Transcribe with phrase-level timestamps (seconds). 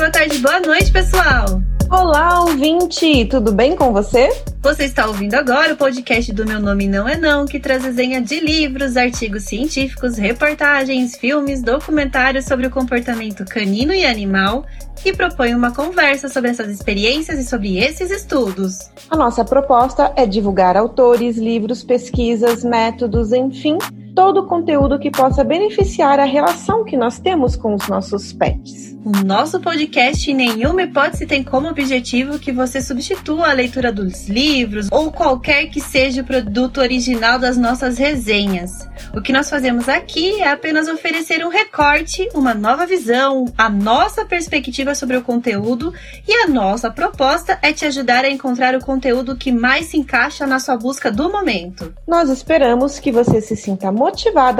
[0.00, 1.60] boa tarde, boa noite, pessoal!
[1.90, 3.26] Olá, ouvinte!
[3.26, 4.30] Tudo bem com você?
[4.62, 8.22] Você está ouvindo agora o podcast do Meu Nome Não É Não, que traz desenha
[8.22, 14.64] de livros, artigos científicos, reportagens, filmes, documentários sobre o comportamento canino e animal
[15.04, 18.90] e propõe uma conversa sobre essas experiências e sobre esses estudos.
[19.10, 23.76] A nossa proposta é divulgar autores, livros, pesquisas, métodos, enfim,
[24.20, 28.94] todo o conteúdo que possa beneficiar a relação que nós temos com os nossos pets.
[29.02, 34.28] O nosso podcast em nenhuma hipótese tem como objetivo que você substitua a leitura dos
[34.28, 38.86] livros ou qualquer que seja o produto original das nossas resenhas.
[39.14, 44.26] O que nós fazemos aqui é apenas oferecer um recorte, uma nova visão, a nossa
[44.26, 45.94] perspectiva sobre o conteúdo
[46.28, 50.46] e a nossa proposta é te ajudar a encontrar o conteúdo que mais se encaixa
[50.46, 51.94] na sua busca do momento.
[52.06, 54.09] Nós esperamos que você se sinta motivado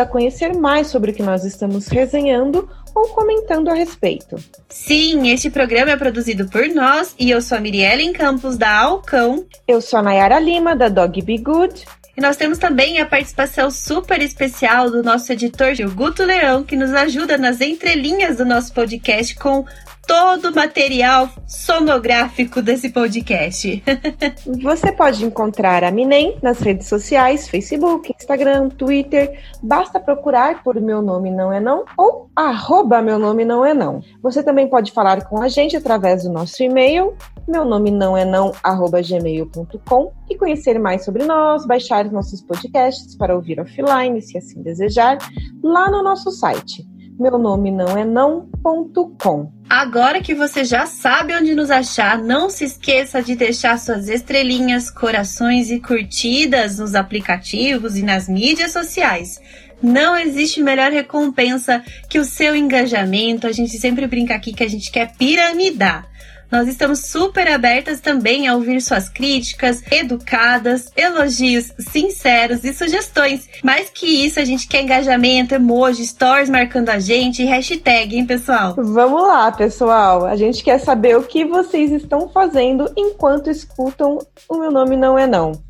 [0.02, 4.37] a conhecer mais sobre o que nós estamos resenhando ou comentando a respeito.
[4.68, 9.46] Sim, este programa é produzido por nós e eu sou a Mirielle Campos da Alcão.
[9.66, 11.84] Eu sou a Nayara Lima da Dog Be Good.
[12.16, 16.76] E nós temos também a participação super especial do nosso editor Gil Guto Leão, que
[16.76, 19.65] nos ajuda nas entrelinhas do nosso podcast com
[20.10, 23.80] todo o material sonográfico desse podcast.
[24.60, 29.40] Você pode encontrar a Minem nas redes sociais, Facebook, Instagram, Twitter.
[29.62, 34.02] Basta procurar por Meu Nome Não É Não ou arroba Meu Nome Não É Não.
[34.20, 37.14] Você também pode falar com a gente através do nosso e-mail,
[37.46, 43.16] meu nome não é não, arroba gmail.com e conhecer mais sobre nós, baixar nossos podcasts
[43.16, 45.18] para ouvir offline, se assim desejar,
[45.62, 46.84] lá no nosso site
[47.20, 49.59] meu nome não é não.com.
[49.71, 54.90] Agora que você já sabe onde nos achar, não se esqueça de deixar suas estrelinhas,
[54.90, 59.40] corações e curtidas nos aplicativos e nas mídias sociais.
[59.80, 63.46] Não existe melhor recompensa que o seu engajamento.
[63.46, 66.05] A gente sempre brinca aqui que a gente quer piramidar.
[66.50, 73.49] Nós estamos super abertas também a ouvir suas críticas educadas, elogios sinceros e sugestões.
[73.62, 78.27] Mais que isso, a gente quer engajamento, emoji, stories marcando a gente e hashtag, hein,
[78.27, 78.75] pessoal?
[78.77, 80.27] Vamos lá, pessoal.
[80.27, 84.19] A gente quer saber o que vocês estão fazendo enquanto escutam
[84.49, 85.69] O Meu Nome Não É Não.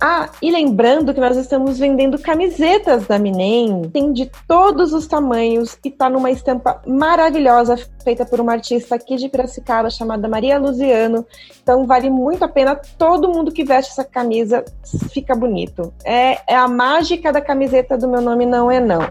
[0.00, 5.78] Ah, e lembrando que nós estamos vendendo camisetas da Minem, tem de todos os tamanhos
[5.84, 11.26] e tá numa estampa maravilhosa feita por uma artista aqui de Piracicaba chamada Maria Luziano.
[11.62, 14.64] Então vale muito a pena, todo mundo que veste essa camisa
[15.12, 15.92] fica bonito.
[16.02, 19.02] É, é a mágica da camiseta do meu nome não é não.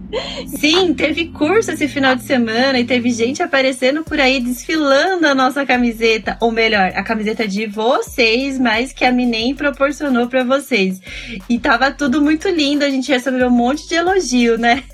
[0.58, 5.34] Sim, teve curso esse final de semana e teve gente aparecendo por aí desfilando a
[5.34, 11.00] nossa camiseta, ou melhor, a camiseta de vocês, mas que a Minem proporcionou para vocês.
[11.48, 14.84] E tava tudo muito lindo, a gente recebeu um monte de elogio, né?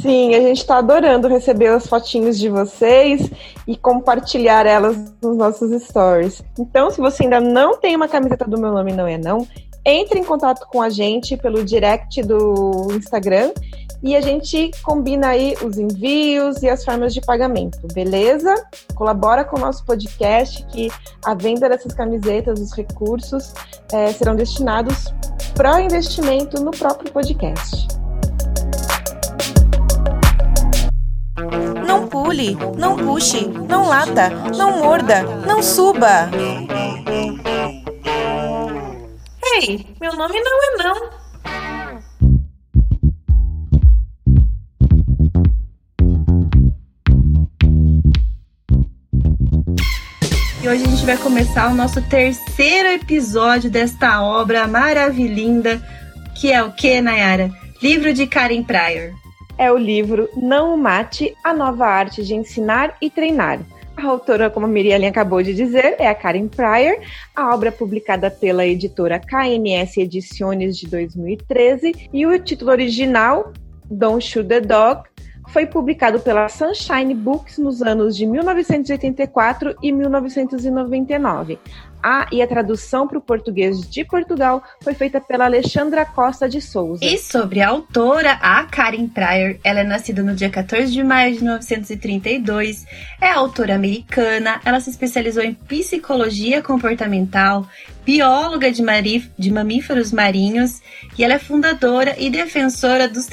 [0.00, 3.30] Sim, a gente está adorando receber as fotinhos de vocês
[3.66, 6.42] e compartilhar elas nos nossos stories.
[6.58, 9.46] Então, se você ainda não tem uma camiseta do meu nome não é não,
[9.88, 13.52] entre em contato com a gente pelo direct do Instagram
[14.02, 18.52] e a gente combina aí os envios e as formas de pagamento, beleza?
[18.94, 20.90] Colabora com o nosso podcast que
[21.24, 23.54] a venda dessas camisetas, os recursos
[23.92, 25.14] é, serão destinados
[25.54, 27.86] para investimento no próprio podcast.
[31.86, 36.28] Não pule, não puxe, não lata, não morda, não suba.
[39.58, 41.10] Ei, meu nome não é não.
[50.62, 55.82] E hoje a gente vai começar o nosso terceiro episódio desta obra maravilhosa,
[56.38, 57.50] que é o que, Nayara?
[57.82, 59.14] Livro de Karen Pryor.
[59.56, 63.60] É o livro Não o Mate, a nova arte de ensinar e treinar.
[63.96, 66.98] A autora, como a Miriam acabou de dizer, é a Karen Pryor.
[67.34, 73.52] A obra publicada pela editora KNS Edições de 2013 e o título original,
[73.90, 75.04] Don't Shoot the Dog,
[75.48, 81.58] foi publicado pela Sunshine Books nos anos de 1984 e 1999.
[82.08, 86.60] Ah, e a tradução para o português de Portugal foi feita pela Alexandra Costa de
[86.60, 87.04] Souza.
[87.04, 91.34] E sobre a autora, a Karen Pryor, ela é nascida no dia 14 de maio
[91.34, 92.86] de 1932,
[93.20, 97.66] é autora americana, ela se especializou em psicologia comportamental,
[98.04, 98.84] bióloga de,
[99.36, 100.80] de mamíferos marinhos
[101.18, 103.26] e ela é fundadora e defensora dos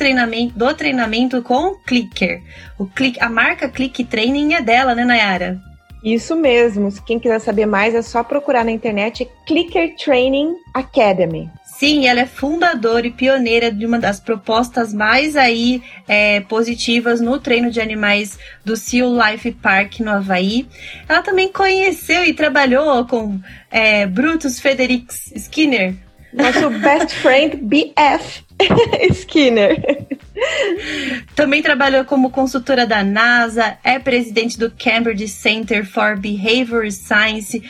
[0.55, 2.41] do treinamento com Clicker.
[2.79, 5.61] O click, a marca Click Training é dela, né, Nayara?
[6.03, 6.91] Isso mesmo.
[7.05, 11.49] Quem quiser saber mais é só procurar na internet Clicker Training Academy.
[11.63, 17.39] Sim, ela é fundadora e pioneira de uma das propostas mais aí é, positivas no
[17.39, 20.67] treino de animais do Seal Life Park no Havaí.
[21.07, 23.39] Ela também conheceu e trabalhou com
[23.71, 25.95] é, Brutus Fredericks Skinner.
[26.33, 28.43] Nosso best friend BF
[29.11, 30.05] Skinner.
[31.35, 37.63] Também trabalhou como consultora da NASA, é presidente do Cambridge Center for Behavioral Science.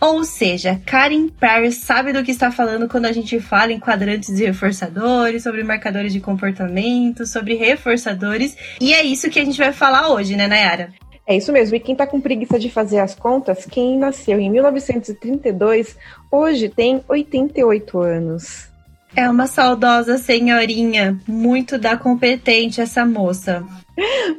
[0.00, 4.40] Ou seja, Karen Parr sabe do que está falando quando a gente fala em quadrantes
[4.40, 8.56] e reforçadores, sobre marcadores de comportamento, sobre reforçadores.
[8.80, 10.90] E é isso que a gente vai falar hoje, né, Nayara?
[11.26, 11.76] É isso mesmo.
[11.76, 15.96] E quem tá com preguiça de fazer as contas, quem nasceu em 1932,
[16.30, 18.69] hoje tem 88 anos.
[19.14, 23.64] É uma saudosa senhorinha, muito da competente essa moça.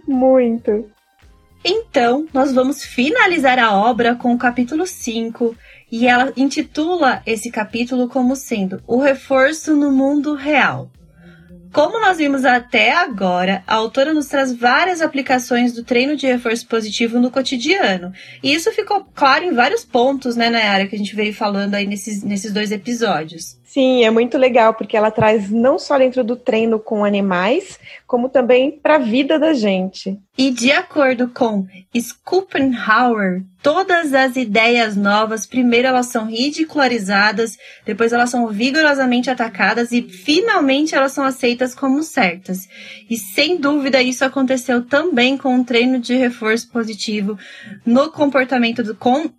[0.07, 0.89] Muito.
[1.63, 5.55] Então, nós vamos finalizar a obra com o capítulo 5,
[5.91, 10.89] e ela intitula esse capítulo como sendo O Reforço no Mundo Real.
[11.71, 16.67] Como nós vimos até agora, a autora nos traz várias aplicações do treino de reforço
[16.67, 18.11] positivo no cotidiano.
[18.43, 21.87] E isso ficou claro em vários pontos, né, área que a gente veio falando aí
[21.87, 23.57] nesses, nesses dois episódios.
[23.63, 28.27] Sim, é muito legal, porque ela traz não só dentro do treino com animais, como
[28.27, 30.19] também para a vida da gente.
[30.37, 38.29] E de acordo com Schopenhauer, todas as ideias novas, primeiro elas são ridicularizadas, depois elas
[38.29, 42.67] são vigorosamente atacadas e finalmente elas são aceitas como certas.
[43.09, 47.37] E sem dúvida isso aconteceu também com o treino de reforço positivo
[47.85, 49.29] no comportamento do com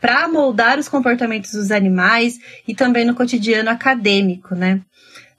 [0.00, 2.38] para moldar os comportamentos dos animais
[2.68, 4.82] e também no cotidiano acadêmico, né?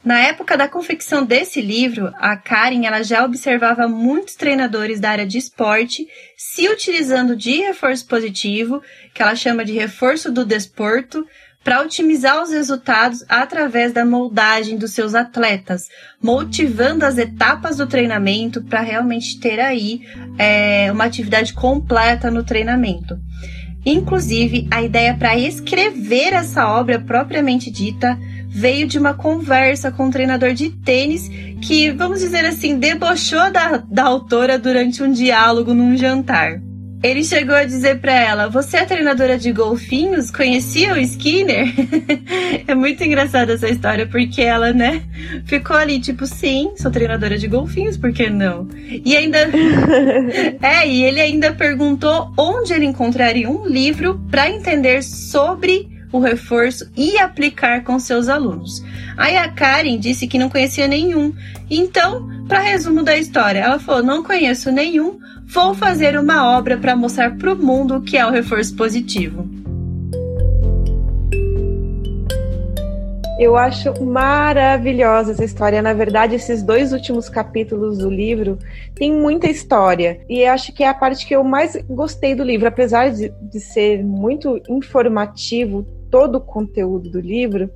[0.06, 5.26] Na época da confecção desse livro, a Karen ela já observava muitos treinadores da área
[5.26, 6.08] de esporte
[6.38, 8.82] se utilizando de reforço positivo,
[9.14, 11.26] que ela chama de reforço do desporto,
[11.64, 15.90] para otimizar os resultados através da moldagem dos seus atletas,
[16.24, 20.00] motivando as etapas do treinamento para realmente ter aí
[20.38, 23.20] é, uma atividade completa no treinamento.
[23.86, 28.18] Inclusive, a ideia para escrever essa obra propriamente dita
[28.58, 31.30] veio de uma conversa com um treinador de tênis
[31.62, 36.60] que, vamos dizer assim, debochou da, da autora durante um diálogo num jantar.
[37.04, 40.32] Ele chegou a dizer para ela: Você é treinadora de golfinhos?
[40.32, 41.68] Conhecia o Skinner?
[42.68, 45.04] é muito engraçada essa história, porque ela, né,
[45.46, 48.68] ficou ali, tipo, sim, sou treinadora de golfinhos, por que não?
[49.06, 49.38] E ainda.
[50.64, 56.90] é, e ele ainda perguntou onde ele encontraria um livro para entender sobre o reforço
[56.96, 58.84] e aplicar com seus alunos.
[59.18, 61.34] Aí a Karen disse que não conhecia nenhum.
[61.70, 66.96] Então, para resumo da história, ela falou: não conheço nenhum, vou fazer uma obra para
[66.96, 69.48] mostrar para o mundo o que é o reforço positivo.
[73.40, 75.80] Eu acho maravilhosa essa história.
[75.80, 78.58] Na verdade, esses dois últimos capítulos do livro
[78.96, 80.22] têm muita história.
[80.28, 82.68] E acho que é a parte que eu mais gostei do livro.
[82.68, 87.70] Apesar de, de ser muito informativo todo o conteúdo do livro,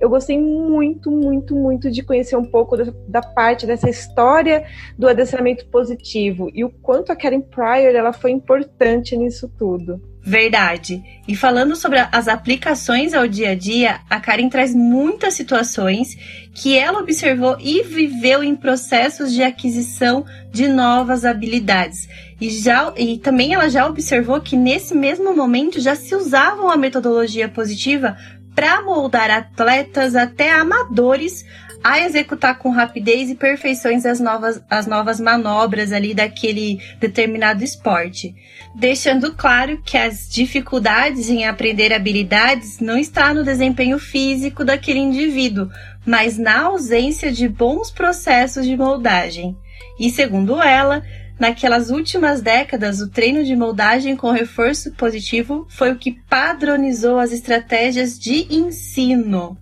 [0.00, 4.64] eu gostei muito, muito, muito de conhecer um pouco da, da, parte dessa história
[4.98, 10.00] do adestramento positivo e o quanto a Karen Pryor ela foi importante nisso tudo.
[10.22, 11.02] Verdade.
[11.26, 16.16] E falando sobre as aplicações ao dia a dia, a Karen traz muitas situações
[16.54, 22.08] que ela observou e viveu em processos de aquisição de novas habilidades.
[22.40, 26.76] E, já, e também ela já observou que nesse mesmo momento já se usava a
[26.76, 28.16] metodologia positiva
[28.54, 31.44] para moldar atletas até amadores
[31.82, 38.34] a executar com rapidez e perfeições as novas, as novas manobras ali daquele determinado esporte.
[38.74, 45.70] Deixando claro que as dificuldades em aprender habilidades não está no desempenho físico daquele indivíduo,
[46.04, 49.56] mas na ausência de bons processos de moldagem.
[49.98, 51.02] E segundo ela,
[51.38, 57.30] Naquelas últimas décadas, o treino de moldagem com reforço positivo foi o que padronizou as
[57.30, 59.56] estratégias de ensino.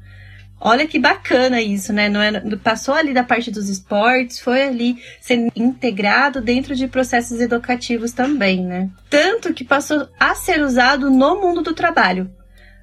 [0.59, 2.09] Olha que bacana isso, né?
[2.09, 7.41] Não é, passou ali da parte dos esportes, foi ali sendo integrado dentro de processos
[7.41, 8.89] educativos também, né?
[9.11, 12.31] Tanto que passou a ser usado no mundo do trabalho.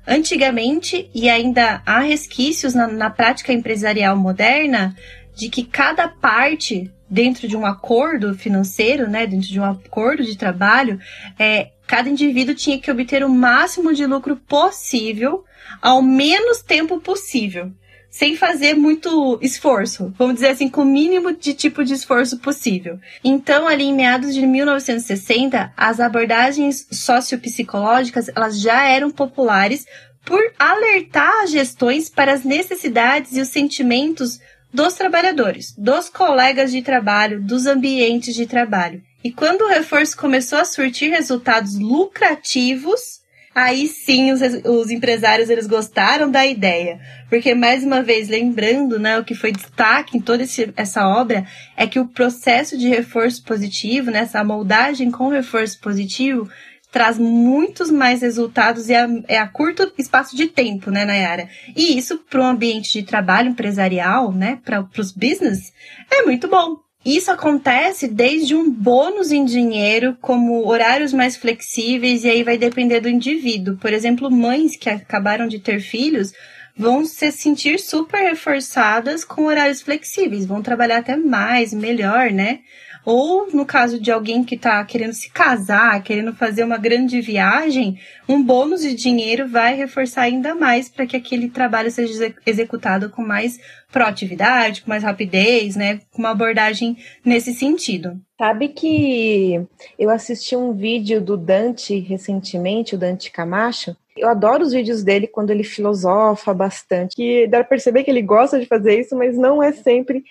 [0.06, 4.96] Antigamente, e ainda há resquícios na, na prática empresarial moderna,
[5.36, 10.38] de que cada parte dentro de um acordo financeiro, né, dentro de um acordo de
[10.38, 11.00] trabalho,
[11.38, 15.46] é, cada indivíduo tinha que obter o máximo de lucro possível
[15.80, 17.72] ao menos tempo possível,
[18.10, 22.98] sem fazer muito esforço, vamos dizer assim, com o mínimo de tipo de esforço possível.
[23.24, 29.86] Então, ali em meados de 1960, as abordagens sociopsicológicas, elas já eram populares
[30.26, 34.40] por alertar as gestões para as necessidades e os sentimentos
[34.74, 39.04] dos trabalhadores, dos colegas de trabalho, dos ambientes de trabalho.
[39.24, 43.22] E quando o reforço começou a surtir resultados lucrativos,
[43.56, 47.00] aí sim os, os, empresários eles gostaram da ideia.
[47.30, 51.46] Porque, mais uma vez, lembrando, né, o que foi destaque em toda esse, essa obra
[51.78, 56.50] é que o processo de reforço positivo, né, essa moldagem com reforço positivo,
[56.92, 61.50] traz muitos mais resultados e é, é a curto espaço de tempo, né, Nayara?
[61.76, 65.74] E isso para o ambiente de trabalho empresarial, né, para os business,
[66.12, 66.83] é muito bom.
[67.06, 73.02] Isso acontece desde um bônus em dinheiro, como horários mais flexíveis, e aí vai depender
[73.02, 73.78] do indivíduo.
[73.78, 76.32] Por exemplo, mães que acabaram de ter filhos
[76.76, 82.60] vão se sentir super reforçadas com horários flexíveis, vão trabalhar até mais, melhor, né?
[83.06, 88.00] Ou no caso de alguém que está querendo se casar, querendo fazer uma grande viagem,
[88.28, 93.22] um bônus de dinheiro vai reforçar ainda mais para que aquele trabalho seja executado com
[93.22, 93.60] mais
[93.92, 96.00] proatividade, com mais rapidez, né?
[96.12, 98.20] Com uma abordagem nesse sentido.
[98.38, 99.62] Sabe que
[100.00, 103.96] eu assisti um vídeo do Dante recentemente, o Dante Camacho.
[104.16, 107.16] Eu adoro os vídeos dele quando ele filosofa bastante.
[107.16, 110.24] Que dá pra perceber que ele gosta de fazer isso, mas não é sempre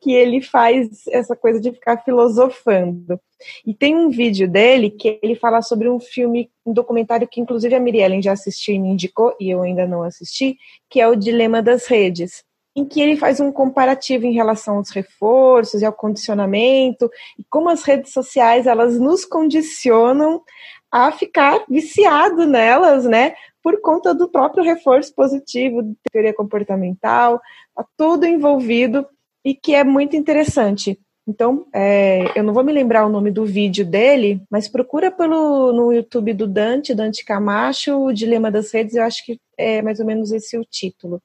[0.00, 3.20] que ele faz essa coisa de ficar filosofando.
[3.66, 7.74] E tem um vídeo dele que ele fala sobre um filme, um documentário que inclusive
[7.74, 10.56] a Miriellen já assistiu e me indicou, e eu ainda não assisti,
[10.88, 12.42] que é o Dilema das Redes,
[12.74, 17.68] em que ele faz um comparativo em relação aos reforços e ao condicionamento, e como
[17.68, 20.42] as redes sociais elas nos condicionam
[20.90, 23.34] a ficar viciado nelas, né?
[23.62, 27.40] Por conta do próprio reforço positivo, teoria comportamental,
[27.74, 29.06] tá tudo envolvido
[29.44, 30.98] e que é muito interessante.
[31.26, 35.72] Então, é, eu não vou me lembrar o nome do vídeo dele, mas procura pelo
[35.74, 40.00] no YouTube do Dante, Dante Camacho, o Dilema das Redes, eu acho que é mais
[40.00, 41.20] ou menos esse o título.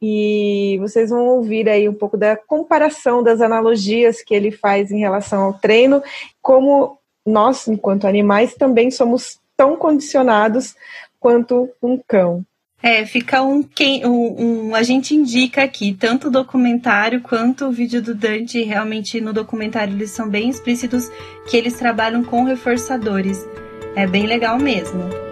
[0.00, 5.00] E vocês vão ouvir aí um pouco da comparação das analogias que ele faz em
[5.00, 6.00] relação ao treino,
[6.40, 10.76] como nós, enquanto animais, também somos tão condicionados
[11.18, 12.44] quanto um cão.
[12.82, 13.62] É, fica um,
[14.04, 18.62] um, um, A gente indica aqui, tanto o documentário quanto o vídeo do Dante.
[18.62, 21.10] Realmente, no documentário, eles são bem explícitos
[21.48, 23.46] que eles trabalham com reforçadores.
[23.94, 25.29] É bem legal mesmo.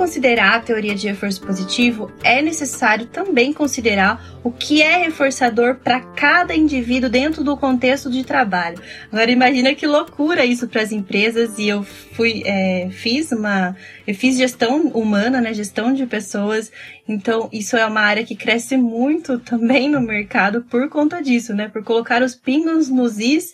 [0.00, 6.00] Considerar a teoria de reforço positivo, é necessário também considerar o que é reforçador para
[6.00, 8.80] cada indivíduo dentro do contexto de trabalho.
[9.12, 13.76] Agora imagina que loucura isso para as empresas e eu fui é, fiz uma
[14.06, 16.72] eu fiz gestão humana, né, gestão de pessoas.
[17.06, 21.68] Então isso é uma área que cresce muito também no mercado por conta disso, né,
[21.68, 23.52] por colocar os pingos nos is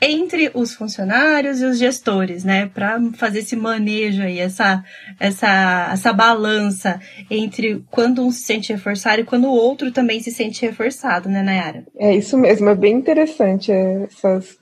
[0.00, 4.84] entre os funcionários e os gestores, né, para fazer esse manejo aí, essa,
[5.18, 7.00] essa, essa balança
[7.30, 11.42] entre quando um se sente reforçado e quando o outro também se sente reforçado, né,
[11.42, 11.84] Nayara?
[11.96, 14.58] É isso mesmo, é bem interessante essas,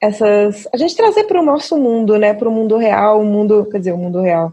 [0.00, 3.68] essas, a gente trazer para o nosso mundo, né, para o mundo real, o mundo,
[3.70, 4.52] quer dizer, o mundo real.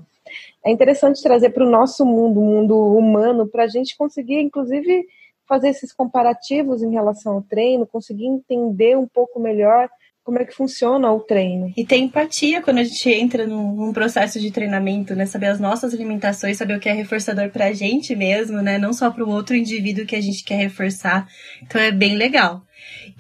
[0.65, 5.05] É interessante trazer para o nosso mundo, o mundo humano, para a gente conseguir, inclusive,
[5.47, 9.87] fazer esses comparativos em relação ao treino, conseguir entender um pouco melhor
[10.25, 11.71] como é que funciona o treino.
[11.77, 15.27] E ter empatia quando a gente entra num, num, processo de treinamento, né?
[15.27, 18.79] Saber as nossas limitações, saber o que é reforçador pra gente mesmo, né?
[18.79, 21.27] Não só pro outro indivíduo que a gente quer reforçar.
[21.61, 22.63] Então é bem legal.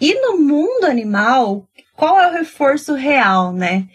[0.01, 3.87] E no mundo animal, qual é o reforço real, né?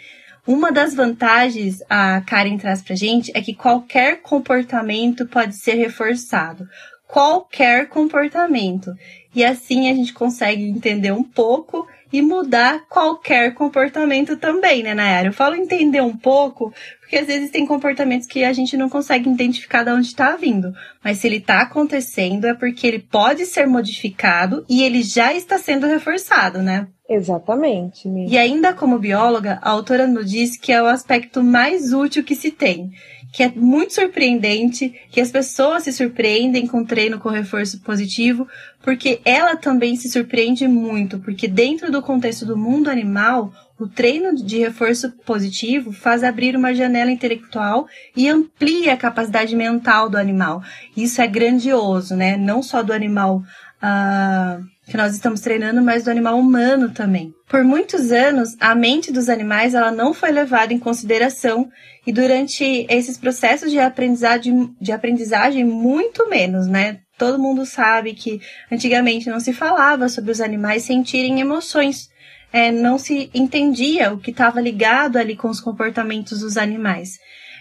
[0.46, 6.64] Uma das vantagens a Karen traz pra gente é que qualquer comportamento pode ser reforçado.
[7.08, 8.94] Qualquer comportamento.
[9.34, 15.28] E assim a gente consegue entender um pouco e mudar qualquer comportamento também, né, Nayara?
[15.28, 19.28] Eu falo entender um pouco, porque às vezes tem comportamentos que a gente não consegue
[19.28, 20.72] identificar de onde está vindo.
[21.02, 25.58] Mas se ele está acontecendo, é porque ele pode ser modificado e ele já está
[25.58, 26.88] sendo reforçado, né?
[27.08, 28.08] Exatamente.
[28.08, 32.36] E ainda como bióloga, a autora nos diz que é o aspecto mais útil que
[32.36, 32.92] se tem
[33.32, 38.46] que é muito surpreendente, que as pessoas se surpreendem com treino com reforço positivo,
[38.82, 44.34] porque ela também se surpreende muito, porque dentro do contexto do mundo animal, o treino
[44.34, 50.62] de reforço positivo faz abrir uma janela intelectual e amplia a capacidade mental do animal.
[50.96, 52.36] Isso é grandioso, né?
[52.36, 53.42] Não só do animal
[53.82, 57.32] uh, que nós estamos treinando, mas do animal humano também.
[57.48, 61.70] Por muitos anos, a mente dos animais ela não foi levada em consideração
[62.04, 66.98] e durante esses processos de aprendizagem, de aprendizagem muito menos, né?
[67.16, 72.10] Todo mundo sabe que antigamente não se falava sobre os animais sentirem emoções.
[72.52, 77.16] é, não se entendia o que estava ligado ali com os comportamentos dos animais.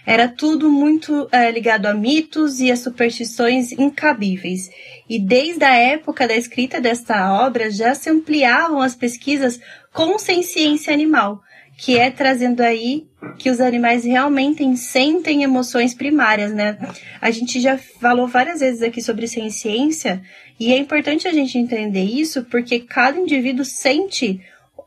[0.06, 4.70] Era tudo muito é, ligado a mitos e a superstições incabíveis.
[5.08, 9.60] E desde a época da escrita desta obra já se ampliavam as pesquisas
[9.92, 11.42] com ciência animal,
[11.76, 13.06] que é trazendo aí
[13.38, 16.78] que os animais realmente sentem emoções primárias, né?
[17.20, 20.22] A gente já falou várias vezes aqui sobre ciência
[20.58, 24.40] e é importante a gente entender isso porque cada indivíduo sente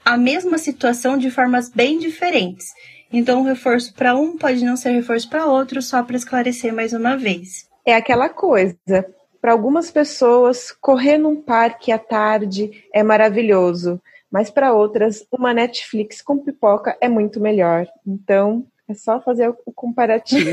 [0.05, 2.67] a mesma situação de formas bem diferentes.
[3.13, 6.93] Então, o reforço para um pode não ser reforço para outro, só para esclarecer mais
[6.93, 7.70] uma vez.
[7.86, 9.05] É aquela coisa.
[9.39, 14.01] Para algumas pessoas, correr num parque à tarde é maravilhoso,
[14.32, 17.86] mas para outras, uma Netflix com pipoca é muito melhor.
[18.08, 20.49] Então, é só fazer o comparativo.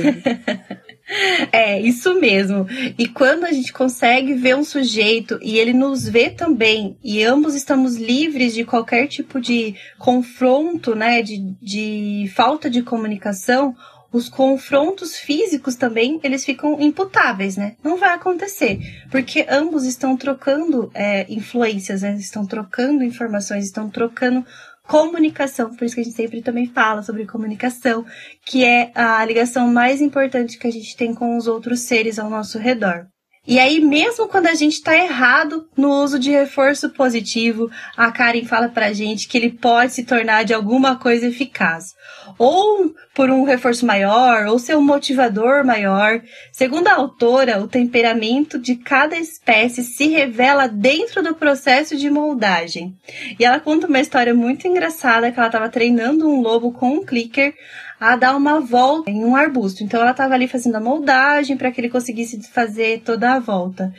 [1.52, 2.66] é, isso mesmo.
[2.98, 7.54] E quando a gente consegue ver um sujeito e ele nos vê também, e ambos
[7.54, 13.74] estamos livres de qualquer tipo de confronto, né, de, de falta de comunicação,
[14.12, 17.76] os confrontos físicos também, eles ficam imputáveis, né?
[17.82, 22.16] Não vai acontecer, porque ambos estão trocando é, influências, né?
[22.16, 24.44] estão trocando informações, estão trocando
[24.90, 28.04] comunicação, por isso que a gente sempre também fala sobre comunicação,
[28.44, 32.28] que é a ligação mais importante que a gente tem com os outros seres ao
[32.28, 33.06] nosso redor.
[33.46, 38.44] E aí, mesmo quando a gente está errado no uso de reforço positivo, a Karen
[38.44, 41.94] fala pra gente que ele pode se tornar de alguma coisa eficaz.
[42.36, 46.22] Ou por um reforço maior, ou ser um motivador maior.
[46.50, 52.96] Segundo a autora, o temperamento de cada espécie se revela dentro do processo de moldagem.
[53.38, 57.04] E ela conta uma história muito engraçada que ela estava treinando um lobo com um
[57.04, 57.52] clicker
[58.00, 59.84] a dar uma volta em um arbusto.
[59.84, 63.92] Então ela estava ali fazendo a moldagem para que ele conseguisse fazer toda a volta.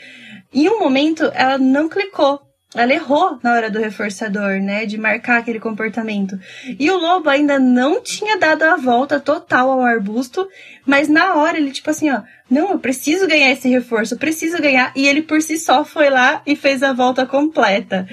[0.51, 2.41] Em um momento ela não clicou
[2.73, 4.85] ela errou na hora do reforçador, né?
[4.85, 6.39] De marcar aquele comportamento.
[6.79, 10.47] E o lobo ainda não tinha dado a volta total ao arbusto,
[10.85, 14.61] mas na hora ele, tipo assim, ó, não, eu preciso ganhar esse reforço, eu preciso
[14.61, 14.93] ganhar.
[14.95, 18.07] E ele por si só foi lá e fez a volta completa.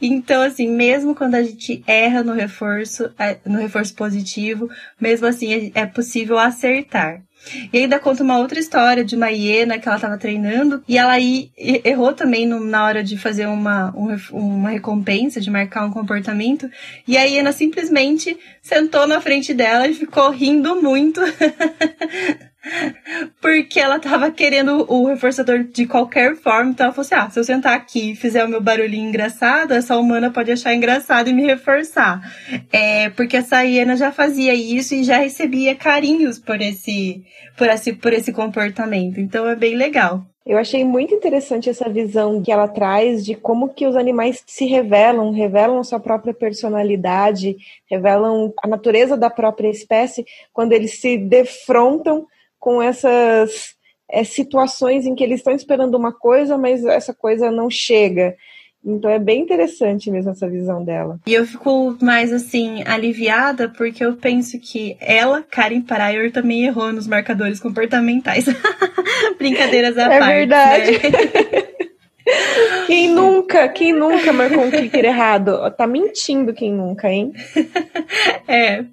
[0.00, 5.72] Então, assim, mesmo quando a gente erra no reforço, é, no reforço positivo, mesmo assim
[5.74, 7.20] é possível acertar.
[7.72, 11.12] E ainda conta uma outra história de uma hiena que ela estava treinando e ela
[11.12, 15.90] aí errou também no, na hora de fazer uma, um, uma recompensa, de marcar um
[15.90, 16.70] comportamento.
[17.06, 21.20] E a hiena simplesmente sentou na frente dela e ficou rindo muito.
[23.42, 26.70] Porque ela tava querendo o reforçador de qualquer forma.
[26.70, 29.72] Então ela falou assim: ah, se eu sentar aqui e fizer o meu barulhinho engraçado,
[29.72, 32.22] essa humana pode achar engraçado e me reforçar.
[32.72, 37.22] É, porque essa hiena já fazia isso e já recebia carinhos por esse,
[37.54, 39.20] por esse, por esse comportamento.
[39.20, 40.26] Então é bem legal.
[40.46, 44.66] Eu achei muito interessante essa visão que ela traz de como que os animais se
[44.66, 47.56] revelam, revelam a sua própria personalidade,
[47.90, 52.26] revelam a natureza da própria espécie quando eles se defrontam
[52.60, 53.74] com essas
[54.06, 58.36] é, situações em que eles estão esperando uma coisa, mas essa coisa não chega.
[58.84, 61.18] Então é bem interessante mesmo essa visão dela.
[61.26, 66.92] E eu fico mais assim, aliviada, porque eu penso que ela, Karen Parayor, também errou
[66.92, 68.44] nos marcadores comportamentais.
[69.38, 70.32] Brincadeiras à é parte.
[70.32, 70.90] É verdade.
[70.92, 71.64] Né?
[72.86, 75.58] Quem nunca, quem nunca marcou um clicker errado?
[75.76, 77.32] Tá mentindo quem nunca, hein?
[78.48, 78.84] é,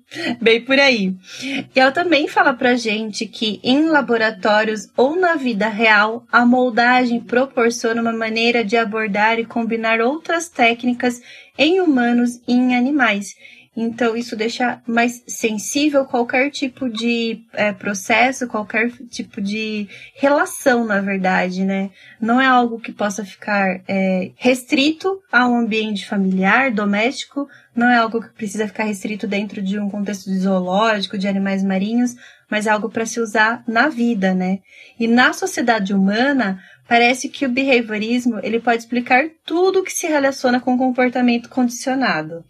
[0.41, 1.15] bem por aí.
[1.44, 7.20] E ela também fala pra gente que em laboratórios ou na vida real, a moldagem
[7.22, 11.22] proporciona uma maneira de abordar e combinar outras técnicas
[11.58, 13.36] em humanos e em animais.
[13.75, 20.99] Então, isso deixa mais sensível qualquer tipo de é, processo, qualquer tipo de relação, na
[20.99, 21.89] verdade, né?
[22.19, 27.95] Não é algo que possa ficar é, restrito a um ambiente familiar, doméstico, não é
[27.95, 32.15] algo que precisa ficar restrito dentro de um contexto de zoológico, de animais marinhos,
[32.49, 34.60] mas é algo para se usar na vida, né?
[34.99, 40.60] E na sociedade humana, parece que o behaviorismo ele pode explicar tudo que se relaciona
[40.60, 42.43] com o comportamento condicionado.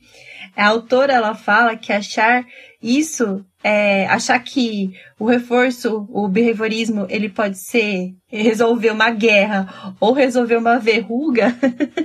[0.55, 2.45] A autora ela fala que achar
[2.81, 10.13] isso, é, achar que o reforço, o behaviorismo, ele pode ser resolver uma guerra ou
[10.13, 11.55] resolver uma verruga,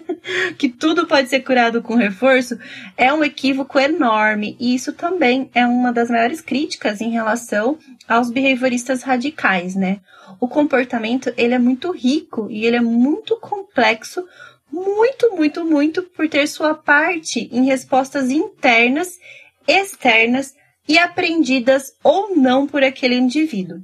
[0.58, 2.58] que tudo pode ser curado com reforço,
[2.96, 4.56] é um equívoco enorme.
[4.60, 10.00] E isso também é uma das maiores críticas em relação aos behavioristas radicais, né?
[10.38, 14.24] O comportamento, ele é muito rico e ele é muito complexo
[14.70, 19.18] muito, muito, muito por ter sua parte em respostas internas,
[19.66, 20.54] externas
[20.88, 23.80] e aprendidas ou não por aquele indivíduo.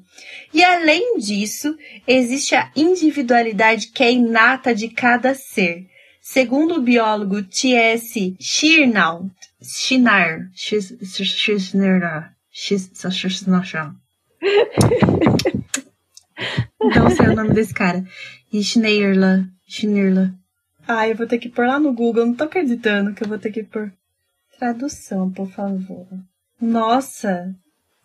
[0.52, 5.86] E além disso, existe a individualidade que é inata de cada ser.
[6.20, 8.36] Segundo o biólogo T.S.
[8.38, 9.30] Shisnashan.
[16.80, 18.04] Não sei o nome desse cara.
[18.52, 19.48] E Schneerla.
[20.86, 22.26] Ah, eu vou ter que pôr lá no Google.
[22.26, 23.92] Não tô acreditando que eu vou ter que pôr.
[24.58, 26.06] Tradução, por favor.
[26.60, 27.54] Nossa!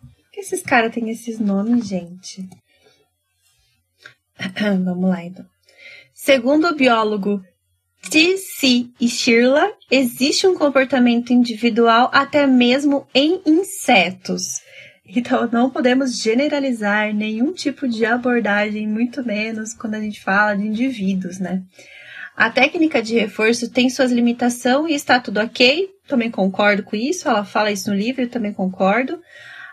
[0.00, 2.48] Por que esses caras têm esses nomes, gente?
[4.84, 5.46] Vamos lá, então.
[6.12, 7.42] Segundo o biólogo
[8.10, 8.88] T.C.
[9.00, 14.60] e Shirla, existe um comportamento individual até mesmo em insetos.
[15.04, 20.66] Então, não podemos generalizar nenhum tipo de abordagem, muito menos quando a gente fala de
[20.66, 21.62] indivíduos, né?
[22.38, 25.88] A técnica de reforço tem suas limitações e está tudo ok.
[26.06, 27.28] Também concordo com isso.
[27.28, 29.20] Ela fala isso no livro, eu também concordo.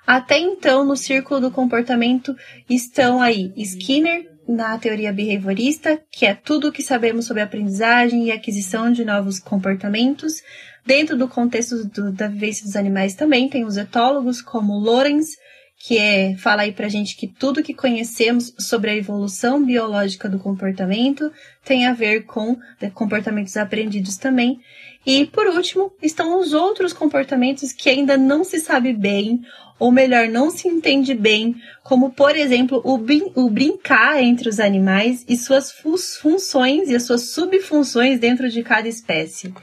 [0.06, 2.36] Até então, no círculo do comportamento
[2.68, 8.32] estão aí Skinner, na teoria behaviorista, que é tudo o que sabemos sobre aprendizagem e
[8.32, 10.42] aquisição de novos comportamentos.
[10.84, 15.38] Dentro do contexto do, da vivência dos animais também tem os etólogos, como Lorenz,
[15.86, 20.40] que é, fala aí pra gente que tudo que conhecemos sobre a evolução biológica do
[20.40, 21.32] comportamento
[21.64, 24.60] tem a ver com né, comportamentos aprendidos também.
[25.06, 29.42] E por último, estão os outros comportamentos que ainda não se sabe bem,
[29.78, 34.60] ou melhor, não se entende bem, como por exemplo o, brin o brincar entre os
[34.60, 39.54] animais e suas fu funções e as suas subfunções dentro de cada espécie.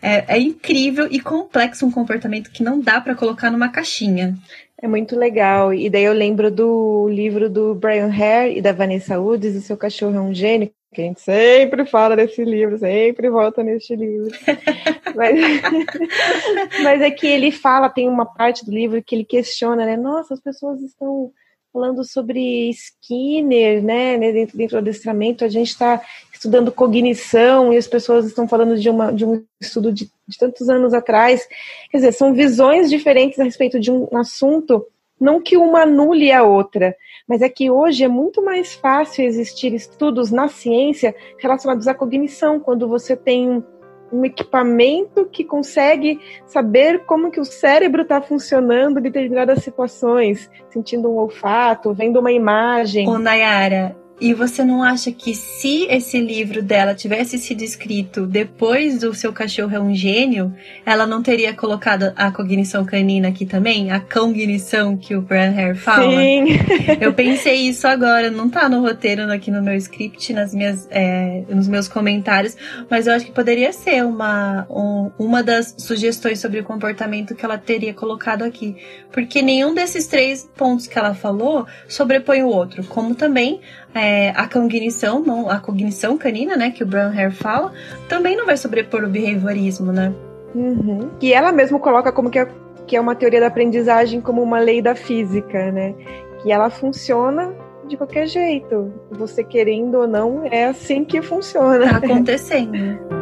[0.00, 4.38] É, é incrível e complexo um comportamento que não dá para colocar numa caixinha.
[4.80, 5.74] É muito legal.
[5.74, 9.76] E daí eu lembro do livro do Brian Hare e da Vanessa Woods, O Seu
[9.76, 14.30] Cachorro é um Gênio, que a gente sempre fala desse livro, sempre volta neste livro.
[15.16, 15.36] mas,
[16.84, 19.96] mas é que ele fala, tem uma parte do livro que ele questiona, né?
[19.96, 21.32] Nossa, as pessoas estão
[21.72, 24.16] falando sobre Skinner, né?
[24.18, 26.00] Dentro, dentro do adestramento, a gente está
[26.38, 30.68] estudando cognição e as pessoas estão falando de, uma, de um estudo de, de tantos
[30.68, 31.46] anos atrás.
[31.90, 34.86] Quer dizer, são visões diferentes a respeito de um assunto,
[35.20, 36.94] não que uma anule a outra,
[37.26, 42.60] mas é que hoje é muito mais fácil existir estudos na ciência relacionados à cognição,
[42.60, 43.62] quando você tem
[44.10, 51.10] um equipamento que consegue saber como que o cérebro está funcionando em determinadas situações, sentindo
[51.10, 53.06] um olfato, vendo uma imagem.
[53.06, 59.00] Ô, Nayara, e você não acha que se esse livro dela tivesse sido escrito depois
[59.00, 60.52] do seu cachorro é um gênio,
[60.84, 63.90] ela não teria colocado a cognição canina aqui também?
[63.90, 66.10] A cognição que o Brian Hare fala?
[66.10, 66.46] Sim.
[67.00, 71.44] Eu pensei isso agora, não tá no roteiro aqui no meu script, nas minhas, é,
[71.48, 72.56] nos meus comentários,
[72.90, 77.44] mas eu acho que poderia ser uma, um, uma das sugestões sobre o comportamento que
[77.44, 78.76] ela teria colocado aqui.
[79.12, 83.60] Porque nenhum desses três pontos que ela falou sobrepõe o outro, como também
[84.00, 87.72] é, a cognição, não, a cognição canina, né, que o Brown Hare fala,
[88.08, 90.12] também não vai sobrepor o behaviorismo, né?
[90.54, 91.10] Uhum.
[91.20, 92.48] E ela mesmo coloca como que é,
[92.86, 95.94] que é uma teoria da aprendizagem como uma lei da física, né?
[96.42, 97.52] Que ela funciona
[97.86, 98.92] de qualquer jeito.
[99.10, 101.88] Você querendo ou não, é assim que funciona.
[101.88, 102.72] Tá acontecendo.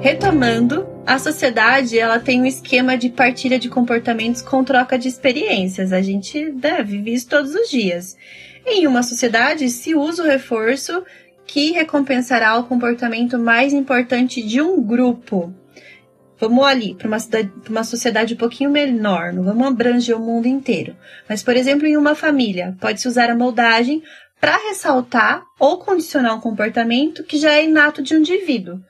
[0.00, 5.92] Retomando, a sociedade ela tem um esquema de partilha de comportamentos com troca de experiências.
[5.92, 8.16] A gente né, vive isso todos os dias.
[8.64, 11.04] Em uma sociedade se usa o reforço
[11.44, 15.52] que recompensará o comportamento mais importante de um grupo.
[16.38, 17.18] Vamos ali para uma,
[17.68, 20.96] uma sociedade um pouquinho menor, não vamos abranger o mundo inteiro.
[21.28, 24.02] Mas, por exemplo, em uma família, pode-se usar a moldagem
[24.40, 28.80] para ressaltar ou condicionar um comportamento que já é inato de um indivíduo.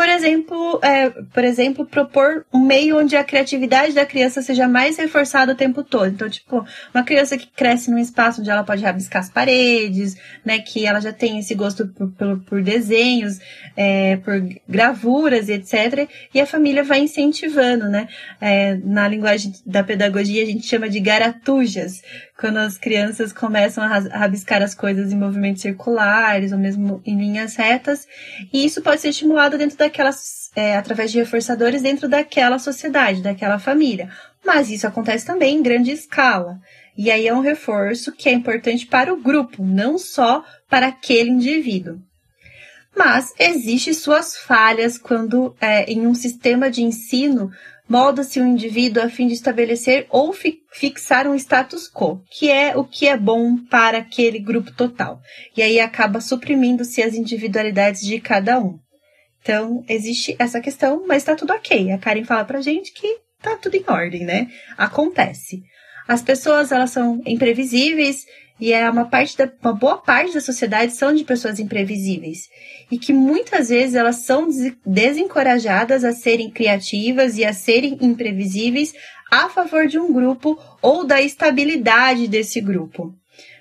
[0.00, 4.96] Por exemplo, é, por exemplo, propor um meio onde a criatividade da criança seja mais
[4.96, 6.06] reforçada o tempo todo.
[6.06, 10.58] Então, tipo, uma criança que cresce num espaço onde ela pode rabiscar as paredes, né,
[10.58, 13.40] que ela já tem esse gosto por, por, por desenhos,
[13.76, 16.08] é, por gravuras e etc.
[16.32, 18.08] E a família vai incentivando, né?
[18.40, 22.00] É, na linguagem da pedagogia a gente chama de garatujas,
[22.40, 27.54] quando as crianças começam a rabiscar as coisas em movimentos circulares ou mesmo em linhas
[27.54, 28.08] retas,
[28.50, 33.58] e isso pode ser estimulado dentro daquelas, é, através de reforçadores dentro daquela sociedade, daquela
[33.58, 34.08] família.
[34.44, 36.58] Mas isso acontece também em grande escala.
[36.96, 41.28] E aí é um reforço que é importante para o grupo, não só para aquele
[41.28, 42.00] indivíduo.
[42.96, 47.50] Mas existe suas falhas quando é, em um sistema de ensino
[47.90, 52.76] molda-se um indivíduo a fim de estabelecer ou fi fixar um status quo, que é
[52.76, 55.20] o que é bom para aquele grupo total.
[55.56, 58.78] E aí acaba suprimindo-se as individualidades de cada um.
[59.42, 61.90] Então, existe essa questão, mas tá tudo ok.
[61.90, 64.46] A Karen fala pra gente que tá tudo em ordem, né?
[64.78, 65.60] Acontece.
[66.06, 68.24] As pessoas, elas são imprevisíveis
[68.60, 72.48] e é uma parte da uma boa parte da sociedade são de pessoas imprevisíveis
[72.90, 74.48] e que muitas vezes elas são
[74.84, 78.92] desencorajadas a serem criativas e a serem imprevisíveis
[79.30, 83.14] a favor de um grupo ou da estabilidade desse grupo.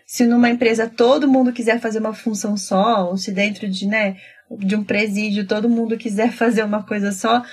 [0.05, 4.17] Se numa empresa todo mundo quiser fazer uma função só, ou se dentro de, né,
[4.57, 7.43] de um presídio todo mundo quiser fazer uma coisa só,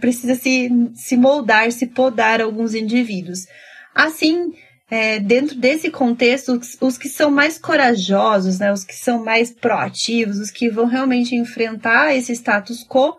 [0.00, 3.46] precisa se, se moldar, se podar alguns indivíduos.
[3.94, 4.52] Assim,
[4.94, 9.50] é, dentro desse contexto, os, os, que são mais corajosos, né, os que são mais
[9.50, 13.18] proativos, os que vão realmente enfrentar esse status quo,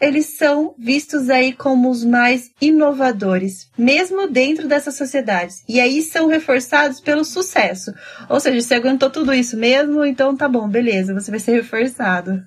[0.00, 5.64] eles são vistos aí como os mais inovadores, mesmo dentro dessas sociedades.
[5.68, 7.92] E aí são reforçados pelo sucesso.
[8.28, 12.44] Ou seja, você aguentou tudo isso mesmo, então tá bom, beleza, você vai ser reforçado.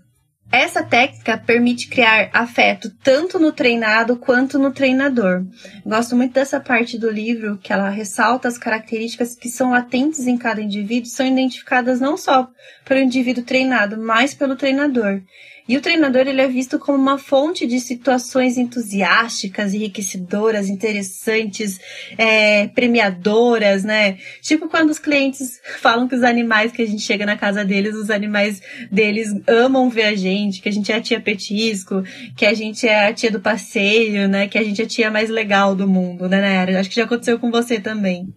[0.52, 5.44] Essa técnica permite criar afeto tanto no treinado quanto no treinador.
[5.86, 10.38] Gosto muito dessa parte do livro que ela ressalta as características que são latentes em
[10.38, 12.48] cada indivíduo, são identificadas não só
[12.86, 15.22] pelo indivíduo treinado, mas pelo treinador.
[15.68, 21.80] E o treinador ele é visto como uma fonte de situações entusiásticas, enriquecedoras, interessantes,
[22.18, 24.18] é, premiadoras, né?
[24.42, 27.96] Tipo quando os clientes falam que os animais que a gente chega na casa deles,
[27.96, 32.04] os animais deles amam ver a gente, que a gente é a tia petisco,
[32.38, 34.48] que a gente é a tia do passeio, né?
[34.48, 36.80] Que a gente é a tia mais legal do mundo, né, Nayara?
[36.80, 38.28] Acho que já aconteceu com você também.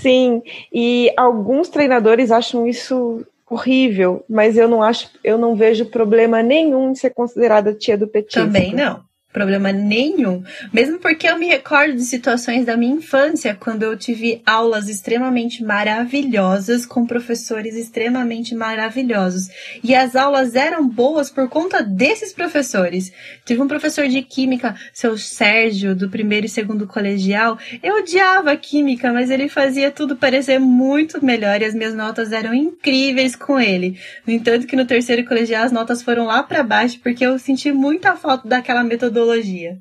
[0.00, 0.40] Sim,
[0.72, 6.92] e alguns treinadores acham isso horrível, mas eu não acho, eu não vejo problema nenhum
[6.92, 8.46] em ser considerada tia do petisco.
[8.46, 10.42] Também não problema nenhum.
[10.72, 15.62] Mesmo porque eu me recordo de situações da minha infância, quando eu tive aulas extremamente
[15.62, 19.48] maravilhosas com professores extremamente maravilhosos.
[19.82, 23.12] E as aulas eram boas por conta desses professores.
[23.44, 27.58] Tive um professor de química, seu Sérgio, do primeiro e segundo colegial.
[27.82, 32.52] Eu odiava química, mas ele fazia tudo parecer muito melhor e as minhas notas eram
[32.52, 33.98] incríveis com ele.
[34.26, 37.70] No entanto, que no terceiro colegial as notas foram lá para baixo porque eu senti
[37.70, 39.78] muita falta daquela metodologia metodologia.